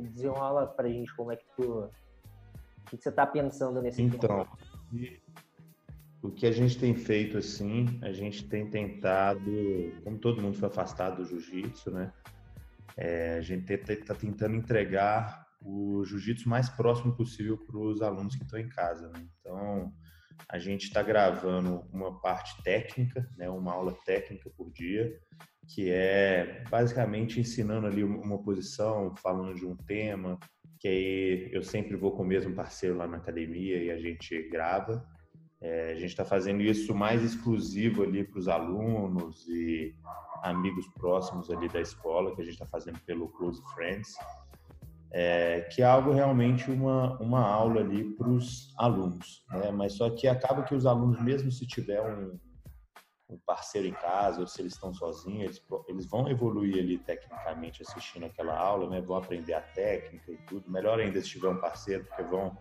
Desenrola 0.00 0.66
pra 0.66 0.88
gente 0.88 1.14
como 1.14 1.32
é 1.32 1.36
que 1.36 1.44
tu. 1.56 1.90
O 2.82 2.90
que 2.90 2.96
você 2.96 3.08
está 3.08 3.26
pensando 3.26 3.80
nesse 3.80 4.02
Então, 4.02 4.46
o 6.22 6.30
que 6.30 6.46
a 6.46 6.52
gente 6.52 6.78
tem 6.78 6.94
feito 6.94 7.36
assim, 7.36 7.98
a 8.02 8.12
gente 8.12 8.48
tem 8.48 8.68
tentado, 8.68 9.40
como 10.02 10.18
todo 10.18 10.40
mundo 10.40 10.56
foi 10.56 10.68
afastado 10.68 11.18
do 11.18 11.24
jiu-jitsu, 11.26 11.90
né? 11.90 12.12
É, 12.96 13.34
a 13.34 13.40
gente 13.40 13.70
está 13.72 14.14
tentando 14.14 14.54
entregar 14.54 15.46
o 15.60 16.04
jiu-jitsu 16.04 16.48
mais 16.48 16.68
próximo 16.68 17.14
possível 17.14 17.58
para 17.58 17.76
os 17.78 18.00
alunos 18.00 18.36
que 18.36 18.42
estão 18.42 18.58
em 18.58 18.68
casa, 18.68 19.08
né? 19.08 19.26
Então, 19.40 19.92
a 20.48 20.58
gente 20.58 20.84
está 20.84 21.02
gravando 21.02 21.84
uma 21.92 22.20
parte 22.20 22.62
técnica, 22.62 23.28
né, 23.36 23.48
uma 23.48 23.72
aula 23.72 23.96
técnica 24.04 24.50
por 24.56 24.70
dia, 24.70 25.18
que 25.68 25.90
é 25.90 26.62
basicamente 26.68 27.40
ensinando 27.40 27.86
ali 27.86 28.04
uma 28.04 28.42
posição, 28.42 29.14
falando 29.16 29.54
de 29.54 29.66
um 29.66 29.76
tema, 29.76 30.38
que 30.78 30.88
aí 30.88 31.48
eu 31.52 31.62
sempre 31.62 31.96
vou 31.96 32.12
com 32.12 32.22
o 32.22 32.26
mesmo 32.26 32.54
parceiro 32.54 32.96
lá 32.96 33.06
na 33.06 33.16
academia 33.16 33.82
e 33.82 33.90
a 33.90 33.98
gente 33.98 34.48
grava. 34.50 35.06
É, 35.60 35.92
a 35.92 35.94
gente 35.94 36.10
está 36.10 36.26
fazendo 36.26 36.62
isso 36.62 36.94
mais 36.94 37.22
exclusivo 37.22 38.02
ali 38.02 38.22
para 38.22 38.38
os 38.38 38.48
alunos 38.48 39.48
e 39.48 39.94
amigos 40.42 40.86
próximos 40.88 41.50
ali 41.50 41.68
da 41.70 41.80
escola, 41.80 42.34
que 42.34 42.42
a 42.42 42.44
gente 42.44 42.54
está 42.54 42.66
fazendo 42.66 43.00
pelo 43.06 43.28
Close 43.30 43.62
Friends 43.74 44.14
é, 45.16 45.60
que 45.70 45.80
é 45.80 45.84
algo 45.84 46.10
realmente 46.10 46.68
uma, 46.68 47.16
uma 47.20 47.40
aula 47.40 47.80
ali 47.80 48.02
para 48.16 48.28
os 48.28 48.74
alunos, 48.76 49.44
né? 49.48 49.70
Mas 49.70 49.92
só 49.92 50.10
que 50.10 50.26
acaba 50.26 50.64
que 50.64 50.74
os 50.74 50.86
alunos, 50.86 51.22
mesmo 51.22 51.52
se 51.52 51.64
tiver 51.64 52.02
um, 52.02 52.36
um 53.30 53.38
parceiro 53.46 53.86
em 53.86 53.92
casa 53.92 54.40
ou 54.40 54.46
se 54.48 54.60
eles 54.60 54.72
estão 54.72 54.92
sozinhos, 54.92 55.44
eles, 55.44 55.62
eles 55.86 56.06
vão 56.10 56.28
evoluir 56.28 56.78
ali 56.80 56.98
tecnicamente 56.98 57.80
assistindo 57.80 58.26
aquela 58.26 58.58
aula, 58.58 58.90
né? 58.90 59.00
Vão 59.00 59.16
aprender 59.16 59.54
a 59.54 59.60
técnica 59.60 60.32
e 60.32 60.36
tudo. 60.48 60.68
Melhor 60.68 60.98
ainda 60.98 61.20
se 61.20 61.28
tiver 61.28 61.48
um 61.48 61.60
parceiro, 61.60 62.04
porque 62.06 62.24
vão 62.24 62.58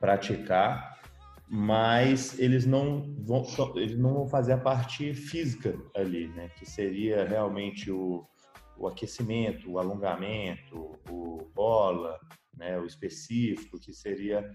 praticar, 0.00 1.00
mas 1.48 2.36
eles 2.40 2.66
não 2.66 3.14
vão, 3.20 3.44
eles 3.76 3.96
não 3.96 4.14
vão 4.14 4.26
fazer 4.26 4.54
a 4.54 4.58
parte 4.58 5.14
física 5.14 5.78
ali, 5.94 6.26
né? 6.30 6.48
Que 6.58 6.66
seria 6.66 7.24
realmente 7.24 7.88
o 7.88 8.26
o 8.76 8.86
aquecimento, 8.86 9.70
o 9.70 9.78
alongamento, 9.78 10.98
o 11.08 11.50
bola, 11.54 12.18
né, 12.56 12.78
o 12.78 12.86
específico, 12.86 13.78
que 13.78 13.92
seria 13.92 14.48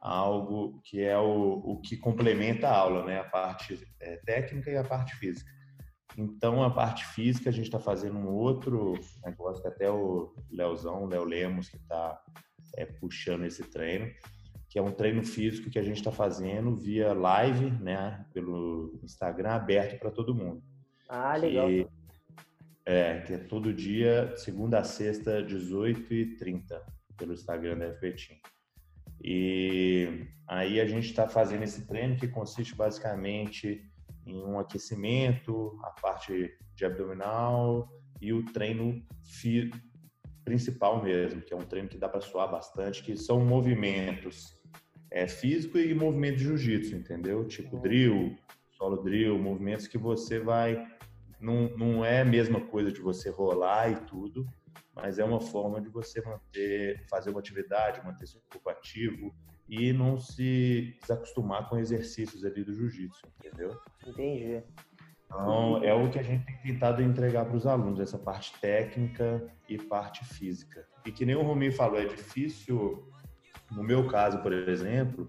algo 0.00 0.80
que 0.84 1.02
é 1.02 1.18
o, 1.18 1.62
o 1.64 1.80
que 1.80 1.96
complementa 1.96 2.68
a 2.68 2.76
aula, 2.76 3.04
né? 3.04 3.18
A 3.18 3.24
parte 3.24 3.86
é, 4.00 4.16
técnica 4.18 4.70
e 4.70 4.76
a 4.76 4.84
parte 4.84 5.14
física. 5.16 5.50
Então, 6.16 6.62
a 6.62 6.70
parte 6.70 7.04
física, 7.04 7.50
a 7.50 7.52
gente 7.52 7.66
está 7.66 7.78
fazendo 7.78 8.16
um 8.16 8.28
outro 8.28 8.94
negócio 9.24 9.62
que 9.62 9.68
até 9.68 9.90
o 9.90 10.34
Leozão, 10.50 11.04
o 11.04 11.06
Léo 11.06 11.24
Lemos, 11.24 11.68
que 11.68 11.76
está 11.76 12.18
é, 12.76 12.86
puxando 12.86 13.44
esse 13.44 13.62
treino, 13.64 14.10
que 14.68 14.78
é 14.78 14.82
um 14.82 14.92
treino 14.92 15.22
físico 15.22 15.70
que 15.70 15.78
a 15.78 15.82
gente 15.82 15.98
está 15.98 16.10
fazendo 16.10 16.74
via 16.74 17.12
live, 17.12 17.70
né? 17.82 18.24
Pelo 18.32 18.98
Instagram, 19.02 19.50
aberto 19.50 19.98
para 19.98 20.10
todo 20.10 20.34
mundo. 20.34 20.62
Ah, 21.08 21.36
legal. 21.36 21.68
Que, 21.68 21.86
é, 22.86 23.20
que 23.20 23.32
é 23.32 23.38
todo 23.38 23.74
dia, 23.74 24.32
segunda 24.36 24.78
a 24.78 24.84
sexta, 24.84 25.42
18h30, 25.42 26.80
pelo 27.16 27.32
Instagram 27.32 27.78
da 27.78 27.92
Team. 27.92 28.38
E 29.20 30.28
aí 30.46 30.80
a 30.80 30.86
gente 30.86 31.06
está 31.06 31.26
fazendo 31.26 31.64
esse 31.64 31.84
treino 31.86 32.16
que 32.16 32.28
consiste 32.28 32.76
basicamente 32.76 33.82
em 34.24 34.36
um 34.36 34.58
aquecimento, 34.58 35.78
a 35.82 35.90
parte 35.90 36.56
de 36.76 36.84
abdominal 36.84 37.88
e 38.20 38.32
o 38.32 38.44
treino 38.44 39.02
principal 40.44 41.02
mesmo, 41.02 41.42
que 41.42 41.52
é 41.52 41.56
um 41.56 41.64
treino 41.64 41.88
que 41.88 41.98
dá 41.98 42.08
para 42.08 42.20
suar 42.20 42.48
bastante, 42.48 43.02
que 43.02 43.16
são 43.16 43.44
movimentos 43.44 44.56
é, 45.10 45.26
físico 45.26 45.76
e 45.78 45.92
movimento 45.92 46.36
de 46.36 46.44
jiu-jitsu, 46.44 46.94
entendeu? 46.94 47.46
Tipo 47.46 47.78
drill, 47.78 48.36
solo 48.70 49.02
drill, 49.02 49.38
movimentos 49.38 49.88
que 49.88 49.98
você 49.98 50.38
vai. 50.38 50.86
Não, 51.40 51.68
não 51.76 52.04
é 52.04 52.22
a 52.22 52.24
mesma 52.24 52.60
coisa 52.60 52.90
de 52.90 53.00
você 53.00 53.30
rolar 53.30 53.90
e 53.90 53.96
tudo, 54.06 54.46
mas 54.94 55.18
é 55.18 55.24
uma 55.24 55.40
forma 55.40 55.80
de 55.80 55.88
você 55.88 56.22
manter, 56.22 57.04
fazer 57.08 57.30
uma 57.30 57.40
atividade, 57.40 58.04
manter 58.04 58.26
seu 58.26 58.40
corpo 58.50 58.70
ativo 58.70 59.34
e 59.68 59.92
não 59.92 60.18
se 60.18 60.96
desacostumar 61.00 61.68
com 61.68 61.78
exercícios 61.78 62.44
ali 62.44 62.64
do 62.64 62.74
jiu-jitsu, 62.74 63.20
entendeu? 63.38 63.78
Entendi. 64.06 64.62
Então, 65.26 65.82
é 65.82 65.92
o 65.92 66.08
que 66.08 66.18
a 66.18 66.22
gente 66.22 66.46
tem 66.46 66.56
tentado 66.58 67.02
entregar 67.02 67.44
para 67.44 67.56
os 67.56 67.66
alunos, 67.66 68.00
essa 68.00 68.16
parte 68.16 68.58
técnica 68.60 69.44
e 69.68 69.76
parte 69.76 70.24
física. 70.24 70.86
E 71.04 71.10
que 71.10 71.26
nem 71.26 71.34
o 71.34 71.42
Rumi 71.42 71.72
falou, 71.72 72.00
é 72.00 72.06
difícil, 72.06 73.10
no 73.70 73.82
meu 73.82 74.06
caso, 74.06 74.38
por 74.38 74.52
exemplo, 74.52 75.28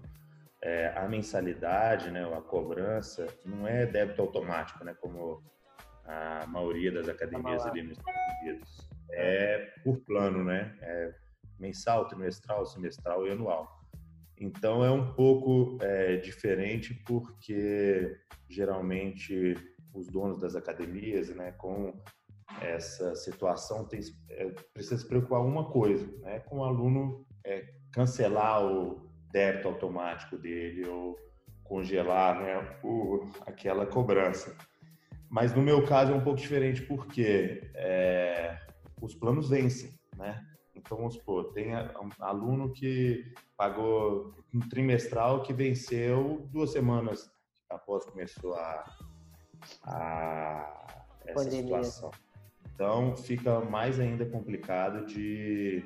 é, 0.62 0.92
a 0.96 1.08
mensalidade, 1.08 2.10
né, 2.10 2.24
a 2.32 2.40
cobrança, 2.40 3.26
não 3.44 3.66
é 3.66 3.86
débito 3.86 4.22
automático, 4.22 4.84
né, 4.84 4.94
como 5.00 5.42
a 6.08 6.46
maioria 6.46 6.90
das 6.90 7.08
academias 7.08 7.64
ali 7.66 7.82
nos 7.82 7.98
Estados 7.98 8.20
Unidos. 8.42 8.88
É 9.12 9.72
por 9.84 9.98
plano, 10.00 10.42
né? 10.42 10.76
É 10.80 11.14
mensal, 11.58 12.06
trimestral, 12.06 12.66
semestral 12.66 13.26
e 13.26 13.30
anual. 13.30 13.78
Então 14.40 14.84
é 14.84 14.90
um 14.90 15.12
pouco 15.14 15.78
é, 15.82 16.16
diferente 16.16 16.94
porque 17.06 18.16
geralmente 18.48 19.54
os 19.92 20.06
donos 20.06 20.40
das 20.40 20.54
academias, 20.54 21.28
né, 21.30 21.52
com 21.52 21.92
essa 22.62 23.14
situação 23.14 23.84
tem, 23.84 24.00
é, 24.30 24.50
precisa 24.72 24.98
se 24.98 25.06
preocupar 25.06 25.40
uma 25.40 25.70
coisa, 25.70 26.06
né, 26.20 26.38
com 26.40 26.58
o 26.58 26.64
aluno 26.64 27.26
é, 27.44 27.66
cancelar 27.92 28.64
o 28.64 29.10
débito 29.32 29.68
automático 29.68 30.38
dele 30.38 30.86
ou 30.86 31.18
congelar, 31.64 32.40
né, 32.40 32.78
o, 32.82 33.28
aquela 33.44 33.86
cobrança. 33.86 34.56
Mas 35.30 35.54
no 35.54 35.62
meu 35.62 35.84
caso 35.86 36.12
é 36.12 36.14
um 36.14 36.22
pouco 36.22 36.40
diferente 36.40 36.82
porque 36.82 37.70
é, 37.74 38.58
os 39.00 39.14
planos 39.14 39.50
vencem, 39.50 39.98
né? 40.16 40.44
Então, 40.74 40.96
vamos 40.96 41.14
supor, 41.14 41.52
tem 41.52 41.74
um 41.74 42.10
aluno 42.20 42.72
que 42.72 43.34
pagou 43.56 44.32
um 44.54 44.60
trimestral 44.60 45.42
que 45.42 45.52
venceu 45.52 46.48
duas 46.50 46.70
semanas 46.70 47.30
após 47.68 48.04
começou 48.04 48.54
a, 48.54 48.84
a 49.84 50.96
essa 51.26 51.34
Pandemia. 51.34 51.82
situação. 51.82 52.10
Então, 52.72 53.16
fica 53.16 53.60
mais 53.60 53.98
ainda 53.98 54.24
complicado 54.24 55.04
de, 55.04 55.84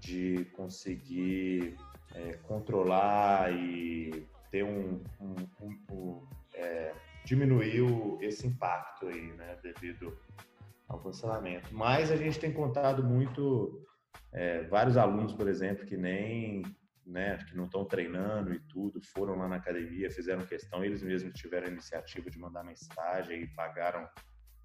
de 0.00 0.46
conseguir 0.56 1.76
é, 2.14 2.32
controlar 2.48 3.52
e 3.52 4.26
ter 4.50 4.64
um, 4.64 5.02
um, 5.20 5.34
um, 5.60 5.78
um 5.92 6.26
é, 6.54 6.92
diminuir 7.24 7.82
o, 7.82 8.18
esse 8.20 8.46
impacto 8.46 9.06
aí, 9.06 9.32
né, 9.32 9.58
devido 9.62 10.16
ao 10.88 10.98
cancelamento. 10.98 11.72
Mas 11.72 12.10
a 12.10 12.16
gente 12.16 12.38
tem 12.38 12.52
contado 12.52 13.02
muito 13.04 13.86
é, 14.32 14.62
vários 14.64 14.96
alunos, 14.96 15.32
por 15.32 15.48
exemplo, 15.48 15.86
que 15.86 15.96
nem, 15.96 16.62
né, 17.06 17.38
que 17.48 17.56
não 17.56 17.64
estão 17.64 17.84
treinando 17.84 18.52
e 18.52 18.60
tudo, 18.60 19.00
foram 19.00 19.36
lá 19.36 19.48
na 19.48 19.56
academia, 19.56 20.10
fizeram 20.10 20.44
questão, 20.44 20.84
eles 20.84 21.02
mesmos 21.02 21.34
tiveram 21.34 21.66
a 21.66 21.70
iniciativa 21.70 22.30
de 22.30 22.38
mandar 22.38 22.64
mensagem 22.64 23.42
e 23.42 23.46
pagaram 23.48 24.08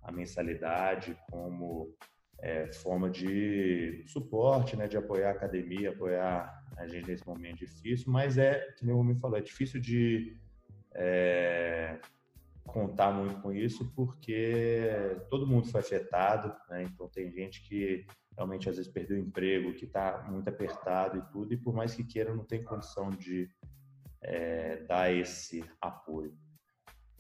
a 0.02 0.12
mensalidade 0.12 1.18
como 1.30 1.96
é, 2.39 2.72
forma 2.72 3.10
de 3.10 4.04
suporte, 4.08 4.76
né, 4.76 4.88
de 4.88 4.98
apoiar 4.98 5.30
a 5.30 5.32
academia, 5.32 5.91
apoiar 5.91 6.63
a 6.78 6.88
gente 6.88 7.08
nesse 7.08 7.26
momento 7.26 7.60
difícil, 7.60 8.12
mas 8.12 8.38
é, 8.38 8.68
nem 8.82 8.94
o 8.94 9.04
me 9.04 9.15
falou, 9.15 9.38
é 9.38 9.41
difícil 9.41 9.80
de 9.80 10.38
é, 10.94 12.00
contar 12.65 13.12
muito 13.12 13.41
com 13.41 13.54
isso 13.54 13.91
porque 13.95 15.17
todo 15.30 15.47
mundo 15.47 15.67
foi 15.67 15.82
afetado, 15.82 16.54
né? 16.69 16.84
Então 16.84 17.08
tem 17.08 17.32
gente 17.32 17.62
que 17.62 18.06
realmente 18.36 18.69
às 18.69 18.75
vezes 18.75 18.91
perdeu 18.91 19.17
o 19.17 19.21
emprego, 19.21 19.73
que 19.73 19.86
está 19.86 20.25
muito 20.30 20.47
apertado 20.49 21.17
e 21.17 21.32
tudo, 21.32 21.54
e 21.54 21.58
por 21.58 21.73
mais 21.73 21.93
que 21.95 22.04
queira 22.04 22.34
não 22.34 22.43
tem 22.43 22.63
condição 22.63 23.10
de 23.10 23.49
é, 24.21 24.84
dar 24.84 25.13
esse 25.13 25.63
apoio. 25.80 26.36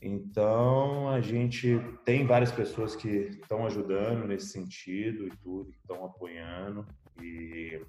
Então 0.01 1.09
a 1.09 1.21
gente 1.21 1.79
tem 2.03 2.25
várias 2.25 2.51
pessoas 2.51 2.95
que 2.95 3.07
estão 3.07 3.65
ajudando 3.65 4.27
nesse 4.27 4.49
sentido 4.49 5.27
e 5.27 5.31
tudo, 5.37 5.71
que 5.71 5.77
estão 5.77 6.03
apoiando 6.05 6.85
e 7.21 7.81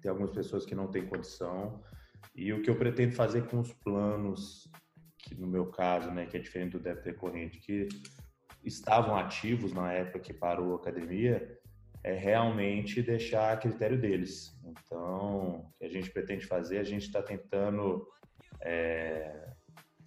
tem 0.00 0.10
algumas 0.10 0.32
pessoas 0.32 0.66
que 0.66 0.74
não 0.74 0.88
têm 0.88 1.06
condição. 1.06 1.82
E 2.36 2.52
o 2.52 2.60
que 2.60 2.68
eu 2.68 2.76
pretendo 2.76 3.14
fazer 3.14 3.46
com 3.48 3.60
os 3.60 3.72
planos 3.72 4.70
que 5.24 5.34
no 5.34 5.46
meu 5.46 5.66
caso, 5.66 6.10
né, 6.10 6.26
que 6.26 6.36
é 6.36 6.40
diferente 6.40 6.72
do 6.72 6.80
débito 6.80 7.06
recorrente, 7.06 7.58
que 7.58 7.88
estavam 8.64 9.16
ativos 9.16 9.72
na 9.72 9.92
época 9.92 10.18
que 10.20 10.32
parou 10.32 10.72
a 10.72 10.76
academia, 10.76 11.58
é 12.02 12.12
realmente 12.12 13.02
deixar 13.02 13.52
a 13.52 13.56
critério 13.56 13.98
deles. 13.98 14.54
Então, 14.64 15.60
o 15.60 15.72
que 15.78 15.84
a 15.84 15.88
gente 15.88 16.10
pretende 16.10 16.46
fazer, 16.46 16.78
a 16.78 16.84
gente 16.84 17.06
está 17.06 17.22
tentando 17.22 18.06
é, 18.60 19.48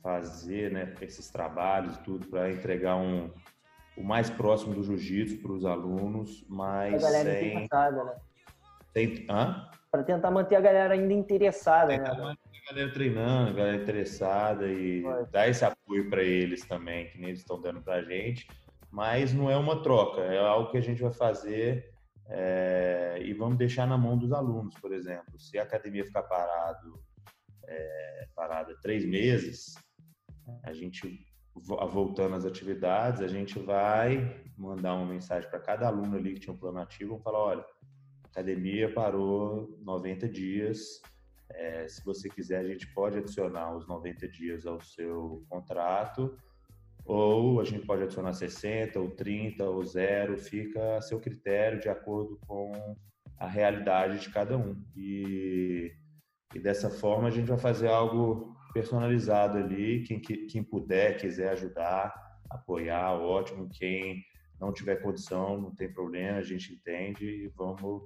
fazer 0.01 0.71
né, 0.71 0.93
esses 1.01 1.29
trabalhos 1.29 1.95
e 1.95 2.03
tudo 2.03 2.27
para 2.27 2.51
entregar 2.51 2.95
um, 2.95 3.31
o 3.97 4.03
mais 4.03 4.29
próximo 4.29 4.75
do 4.75 4.83
jiu-jitsu 4.83 5.41
para 5.41 5.51
os 5.51 5.65
alunos, 5.65 6.45
mas 6.47 7.03
a 7.03 7.09
sem... 7.09 7.67
né? 8.05 8.15
Sem... 8.93 9.25
Hã? 9.29 9.69
Para 9.89 10.03
tentar 10.03 10.29
manter 10.29 10.55
a 10.55 10.61
galera 10.61 10.93
ainda 10.93 11.13
interessada, 11.13 11.97
tentar 11.97 12.15
né? 12.15 12.35
Galera 12.69 12.91
treinando, 12.91 13.49
a 13.49 13.53
galera 13.53 13.81
interessada 13.81 14.67
e 14.67 15.01
Vai. 15.01 15.25
dar 15.27 15.49
esse 15.49 15.63
apoio 15.63 16.09
para 16.09 16.23
eles 16.23 16.65
também, 16.65 17.09
que 17.09 17.17
nem 17.17 17.29
eles 17.29 17.39
estão 17.39 17.61
dando 17.61 17.81
para 17.81 17.95
a 17.95 18.03
gente. 18.03 18.47
Mas 18.91 19.33
não 19.33 19.49
é 19.49 19.57
uma 19.57 19.81
troca, 19.81 20.21
é 20.21 20.39
algo 20.39 20.71
que 20.71 20.77
a 20.77 20.81
gente 20.81 21.01
vai 21.01 21.11
fazer 21.11 21.91
é, 22.29 23.19
e 23.21 23.33
vamos 23.33 23.57
deixar 23.57 23.87
na 23.87 23.97
mão 23.97 24.17
dos 24.17 24.31
alunos, 24.31 24.75
por 24.75 24.91
exemplo. 24.91 25.39
Se 25.39 25.57
a 25.57 25.63
academia 25.63 26.05
ficar 26.05 26.23
parado, 26.23 26.99
é, 27.65 28.27
parada 28.35 28.75
três 28.81 29.05
meses, 29.05 29.75
a 30.63 30.73
gente 30.73 31.25
voltando 31.55 32.35
às 32.35 32.45
atividades, 32.45 33.21
a 33.21 33.27
gente 33.27 33.57
vai 33.59 34.43
mandar 34.55 34.93
uma 34.93 35.07
mensagem 35.07 35.49
para 35.49 35.59
cada 35.59 35.87
aluno 35.87 36.15
ali 36.15 36.33
que 36.33 36.41
tinha 36.41 36.53
um 36.53 36.57
plano 36.57 36.79
ativo, 36.79 37.11
vamos 37.11 37.23
falar, 37.23 37.39
olha, 37.39 37.65
a 38.23 38.27
academia 38.27 38.93
parou 38.93 39.75
90 39.81 40.29
dias, 40.29 41.01
é, 41.51 41.87
se 41.87 42.03
você 42.03 42.29
quiser, 42.29 42.59
a 42.59 42.67
gente 42.67 42.87
pode 42.93 43.17
adicionar 43.17 43.75
os 43.75 43.87
90 43.87 44.27
dias 44.27 44.65
ao 44.65 44.79
seu 44.81 45.45
contrato, 45.49 46.37
ou 47.05 47.61
a 47.61 47.63
gente 47.63 47.85
pode 47.85 48.03
adicionar 48.03 48.33
60, 48.33 48.99
ou 48.99 49.11
30, 49.11 49.63
ou 49.63 49.83
zero, 49.85 50.37
fica 50.37 50.97
a 50.97 51.01
seu 51.01 51.19
critério, 51.19 51.79
de 51.79 51.87
acordo 51.87 52.37
com 52.45 52.71
a 53.37 53.47
realidade 53.47 54.19
de 54.19 54.29
cada 54.29 54.57
um. 54.57 54.75
E, 54.95 55.93
e 56.53 56.59
dessa 56.59 56.89
forma 56.89 57.29
a 57.29 57.31
gente 57.31 57.47
vai 57.47 57.57
fazer 57.57 57.87
algo 57.87 58.55
personalizado 58.73 59.57
ali. 59.57 60.03
Quem, 60.03 60.19
quem 60.19 60.63
puder, 60.63 61.17
quiser 61.17 61.51
ajudar, 61.51 62.13
apoiar, 62.49 63.13
ótimo. 63.13 63.69
Quem 63.69 64.21
não 64.59 64.73
tiver 64.73 64.97
condição, 64.97 65.59
não 65.61 65.73
tem 65.73 65.91
problema, 65.91 66.39
a 66.39 66.43
gente 66.43 66.73
entende 66.73 67.25
e 67.25 67.47
vamos 67.55 68.03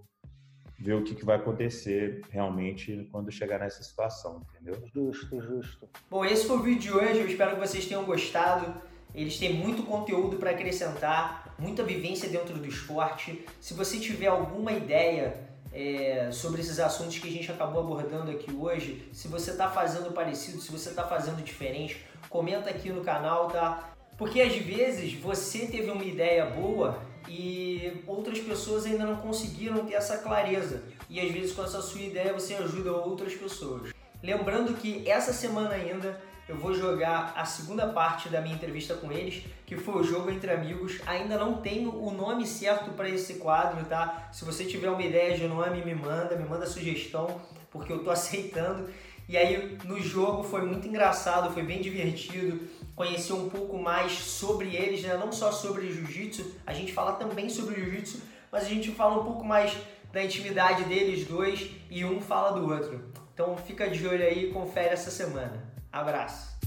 ver 0.82 0.96
o 0.96 1.04
que, 1.04 1.13
que 1.13 1.24
vai 1.24 1.36
acontecer 1.36 2.22
realmente 2.30 3.08
quando 3.12 3.32
chegar 3.32 3.60
nessa 3.60 3.84
situação, 3.84 4.41
entendeu? 4.50 4.84
Justo, 4.94 5.39
justo. 5.39 5.89
Bom, 6.10 6.26
esse 6.26 6.48
foi 6.48 6.58
o 6.58 6.62
vídeo 6.62 6.82
de 6.82 6.91
hoje. 6.91 7.20
Eu 7.20 7.28
espero 7.28 7.56
que 7.56 7.60
vocês 7.60 7.86
tenham 7.86 8.04
gostado. 8.04 8.82
Eles 9.13 9.38
têm 9.38 9.54
muito 9.54 9.84
conteúdo 9.84 10.38
para 10.38 10.52
acrescentar, 10.52 11.54
muita 11.60 11.84
vivência 11.84 12.28
dentro 12.30 12.58
do 12.58 12.65
esporte. 12.65 13.46
Se 13.60 13.74
você 13.74 14.00
tiver 14.00 14.28
alguma 14.28 14.72
ideia 14.72 15.52
é, 15.74 16.30
sobre 16.32 16.62
esses 16.62 16.80
assuntos 16.80 17.17
que 17.17 17.28
a 17.28 17.32
gente 17.32 17.52
acabou 17.52 17.82
abordando 17.82 18.32
aqui 18.32 18.54
hoje. 18.54 19.08
Se 19.13 19.28
você 19.28 19.52
está 19.52 19.70
fazendo 19.70 20.12
parecido, 20.12 20.60
se 20.60 20.72
você 20.72 20.89
está 20.89 21.08
fazendo 21.08 21.41
diferente, 21.44 22.06
comenta 22.30 22.70
aqui 22.70 22.89
no 22.89 23.02
canal, 23.04 23.48
tá? 23.48 23.91
Porque 24.22 24.40
às 24.40 24.56
vezes 24.56 25.16
você 25.16 25.66
teve 25.66 25.90
uma 25.90 26.04
ideia 26.04 26.46
boa 26.46 27.02
e 27.28 28.04
outras 28.06 28.38
pessoas 28.38 28.86
ainda 28.86 29.04
não 29.04 29.16
conseguiram 29.16 29.84
ter 29.84 29.96
essa 29.96 30.20
clareza. 30.20 30.84
E 31.10 31.20
às 31.20 31.32
vezes 31.32 31.54
com 31.54 31.64
essa 31.64 31.82
sua 31.82 32.02
ideia 32.02 32.32
você 32.32 32.54
ajuda 32.54 32.92
outras 32.92 33.34
pessoas. 33.34 33.92
Lembrando 34.22 34.76
que 34.76 35.10
essa 35.10 35.34
semana 35.34 35.74
ainda 35.74 36.22
eu 36.48 36.56
vou 36.56 36.72
jogar 36.72 37.34
a 37.36 37.46
segunda 37.46 37.88
parte 37.88 38.30
da 38.30 38.42
minha 38.42 38.54
entrevista 38.54 38.94
com 38.94 39.12
eles, 39.12 39.44
que 39.66 39.76
foi 39.76 39.96
o 39.96 40.04
jogo 40.04 40.30
entre 40.30 40.52
amigos. 40.52 41.00
Ainda 41.08 41.36
não 41.36 41.56
tenho 41.56 41.90
o 41.92 42.12
nome 42.12 42.46
certo 42.46 42.92
para 42.92 43.10
esse 43.10 43.40
quadro, 43.40 43.84
tá? 43.86 44.30
Se 44.32 44.46
você 44.46 44.66
tiver 44.66 44.92
uma 44.92 45.02
ideia 45.02 45.36
de 45.36 45.48
nome, 45.48 45.84
me 45.84 45.96
manda, 45.96 46.36
me 46.36 46.48
manda 46.48 46.68
sugestão, 46.68 47.42
porque 47.72 47.92
eu 47.92 48.04
tô 48.04 48.12
aceitando. 48.14 48.88
E 49.28 49.38
aí 49.38 49.78
no 49.86 50.00
jogo 50.00 50.44
foi 50.44 50.62
muito 50.62 50.88
engraçado, 50.88 51.54
foi 51.54 51.64
bem 51.64 51.82
divertido, 51.82 52.68
conhecer 53.02 53.34
um 53.34 53.50
pouco 53.50 53.80
mais 53.80 54.12
sobre 54.12 54.76
eles, 54.76 55.02
né? 55.02 55.18
não 55.18 55.32
só 55.32 55.52
sobre 55.52 55.92
jiu-jitsu, 55.92 56.46
a 56.68 56.72
gente 56.72 56.94
fala 56.94 57.14
também 57.14 57.50
sobre 57.50 57.74
jiu-jitsu, 57.74 58.22
mas 58.52 58.66
a 58.66 58.70
gente 58.70 58.92
fala 58.92 59.20
um 59.20 59.26
pouco 59.26 59.44
mais 59.44 59.76
da 60.14 60.24
intimidade 60.24 60.84
deles 60.84 61.26
dois 61.26 61.72
e 61.90 62.06
um 62.06 62.22
fala 62.22 62.52
do 62.60 62.72
outro. 62.72 63.04
Então 63.34 63.58
fica 63.58 63.90
de 63.90 64.06
olho 64.06 64.24
aí 64.24 64.50
e 64.50 64.52
confere 64.52 64.90
essa 64.90 65.10
semana. 65.10 65.74
Abraço! 65.92 66.61